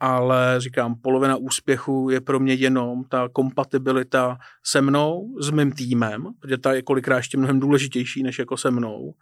[0.00, 6.26] ale říkám, polovina úspěchu je pro mě jenom ta kompatibilita se mnou, s mým týmem,
[6.40, 9.14] protože ta je kolikrát ještě mnohem důležitější než jako se mnou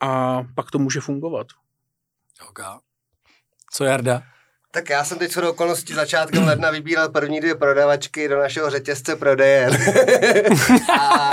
[0.00, 1.46] a pak to může fungovat.
[2.48, 2.78] Okay.
[3.72, 4.22] Co Jarda?
[4.72, 9.16] Tak já jsem teď do okolností začátkem ledna vybíral první dvě prodavačky do našeho řetězce
[9.16, 9.72] prodejen.
[11.00, 11.30] a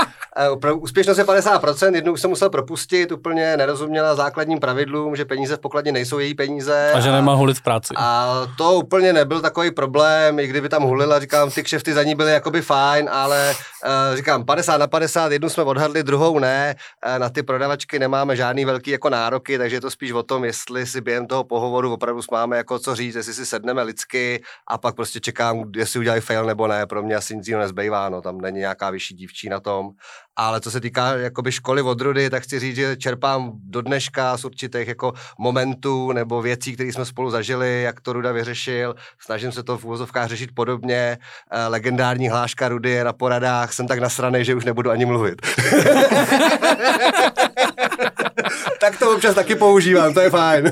[0.79, 5.59] úspěšnost je 50%, jednou už jsem musel propustit, úplně nerozuměla základním pravidlům, že peníze v
[5.59, 6.91] pokladně nejsou její peníze.
[6.93, 7.93] A že nemá hulit v práci.
[7.97, 12.15] A to úplně nebyl takový problém, i kdyby tam hulila, říkám, ty kšefty za ní
[12.15, 16.75] byly jakoby fajn, ale uh, říkám 50 na 50, jednu jsme odhadli, druhou ne,
[17.07, 20.45] uh, na ty prodavačky nemáme žádný velký jako nároky, takže je to spíš o tom,
[20.45, 24.77] jestli si během toho pohovoru opravdu máme jako co říct, jestli si sedneme lidsky a
[24.77, 28.21] pak prostě čekám, jestli udělají fail nebo ne, pro mě asi nic jiného nezbývá, no,
[28.21, 29.89] tam není nějaká vyšší dívčí na tom
[30.37, 34.45] ale co se týká jakoby školy odrody, tak chci říct, že čerpám do dneška z
[34.45, 38.95] určitých jako momentů nebo věcí, které jsme spolu zažili, jak to Ruda vyřešil.
[39.19, 41.17] Snažím se to v úvozovkách řešit podobně.
[41.51, 43.73] Eh, legendární hláška Rudy je na poradách.
[43.73, 45.41] Jsem tak nasranej, že už nebudu ani mluvit.
[48.91, 50.71] tak to občas taky používám, to je fajn.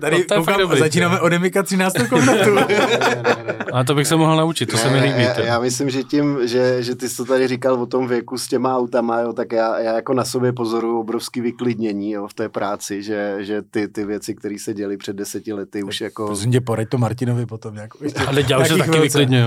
[0.00, 1.94] Tady no, koukám, začínáme odemykat 13.
[2.08, 2.50] komnatu.
[3.72, 5.22] A to bych se mohl naučit, to se mi líbí.
[5.22, 8.38] Já, já, myslím, že tím, že, že ty jsi to tady říkal o tom věku
[8.38, 12.34] s těma autama, jo, tak já, já jako na sobě pozoruju obrovský vyklidnění jo, v
[12.34, 16.26] té práci, že, že ty, ty věci, které se děly před deseti lety, už jako...
[16.26, 17.90] Prosím tě, poraď to Martinovi potom nějak.
[18.26, 19.46] Ale dělal se taky vyklidňuju.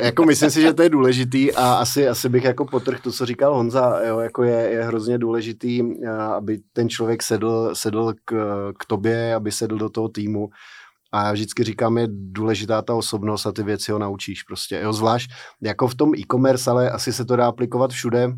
[0.00, 3.26] jako myslím si, že to je důležitý a asi, asi bych jako potrh to, co
[3.26, 5.79] říkal Honza, jo, jako je, je hrozně důležitý,
[6.36, 8.34] aby ten člověk sedl, sedl k,
[8.78, 10.48] k tobě, aby sedl do toho týmu.
[11.12, 14.80] A já vždycky říkám, je důležitá ta osobnost a ty věci ho naučíš prostě.
[14.82, 15.30] Jo, zvlášť
[15.62, 18.32] jako v tom e-commerce, ale asi se to dá aplikovat všude,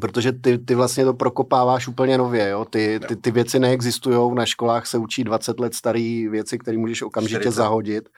[0.00, 2.64] protože ty, ty vlastně to prokopáváš úplně nově, jo?
[2.64, 7.02] Ty, ty, ty věci neexistují, na školách se učí 20 let staré věci, které můžeš
[7.02, 7.56] okamžitě 40.
[7.56, 8.08] zahodit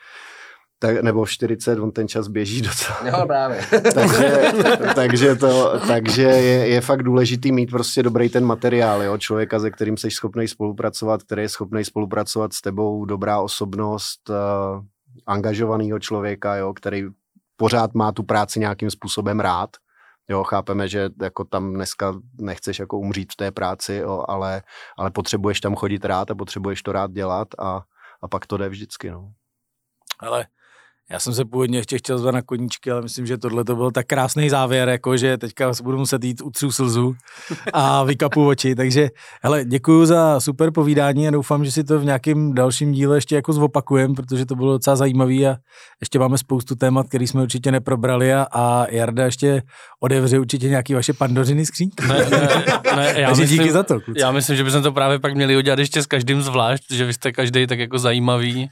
[0.82, 2.98] tak, nebo 40, on ten čas běží docela.
[3.06, 3.60] Jo, právě.
[3.94, 4.42] takže,
[4.94, 9.18] takže, to, takže je, je fakt důležitý mít prostě dobrý ten materiál, jo?
[9.18, 14.36] člověka, se kterým jsi schopný spolupracovat, který je schopný spolupracovat s tebou, dobrá osobnost, uh,
[15.26, 16.74] angažovaného člověka, jo?
[16.74, 17.04] který
[17.56, 19.70] pořád má tu práci nějakým způsobem rád.
[20.28, 24.62] Jo, chápeme, že jako tam dneska nechceš jako umřít v té práci, jo, ale,
[24.98, 27.82] ale potřebuješ tam chodit rád a potřebuješ to rád dělat a,
[28.22, 29.10] a pak to jde vždycky.
[29.10, 29.32] No.
[30.18, 30.46] Ale
[31.10, 33.90] já jsem se původně ještě chtěl zvat na koníčky, ale myslím, že tohle to byl
[33.90, 37.14] tak krásný závěr, jako že teďka budu muset jít utřu slzu
[37.72, 38.74] a vykapu oči.
[38.74, 39.08] Takže
[39.42, 43.34] hele, děkuji za super povídání a doufám, že si to v nějakém dalším díle ještě
[43.34, 45.56] jako zopakujem, protože to bylo docela zajímavé a
[46.00, 49.62] ještě máme spoustu témat, které jsme určitě neprobrali a, a Jarda ještě
[50.00, 52.06] odevře určitě nějaký vaše pandořiny skřínky.
[52.06, 52.48] Ne, ne,
[52.96, 54.00] ne, já myslím, díky za to.
[54.00, 54.20] Kluci.
[54.20, 57.12] Já myslím, že bychom to právě pak měli udělat ještě s každým zvlášť, že vy
[57.12, 58.68] jste každý tak jako zajímavý.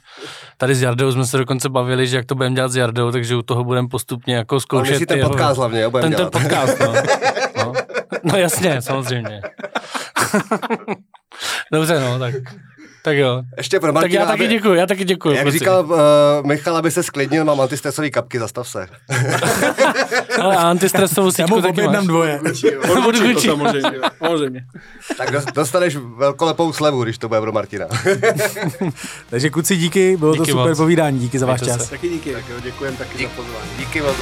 [0.57, 3.37] Tady s Jardou jsme se dokonce bavili, že jak to budeme dělat s Jardou, takže
[3.37, 4.97] u toho budeme postupně jako zkoušet.
[4.97, 5.31] Ale ten jeho...
[5.31, 6.93] podcast hlavně, jo, ten, ten podcast, no.
[7.57, 7.73] no.
[8.23, 9.41] no jasně, samozřejmě.
[11.73, 12.35] Dobře, no, tak
[13.03, 13.43] tak jo.
[13.57, 14.55] Ještě pro Martina, Tak já taky aby...
[14.55, 15.37] děkuji, já taky děkuji.
[15.37, 15.97] Jak říkal uh,
[16.47, 18.87] Michal, aby se sklidnil, mám antistresový kapky, zastav se.
[20.41, 22.07] Ale antistresovou síťku taky máš.
[22.07, 22.41] dvoje.
[23.05, 24.65] Budu to samozřejmě, samozřejmě.
[25.17, 27.87] Tak dostaneš velkolepou slevu, když to bude pro Martina.
[29.31, 30.79] Takže kuci, díky, bylo díky to super moc.
[30.79, 31.89] povídání, díky za váš čas.
[31.89, 32.33] Taky díky.
[32.33, 33.25] Tak jo, děkujem taky díky.
[33.25, 33.71] za pozvání.
[33.79, 34.17] Díky moc.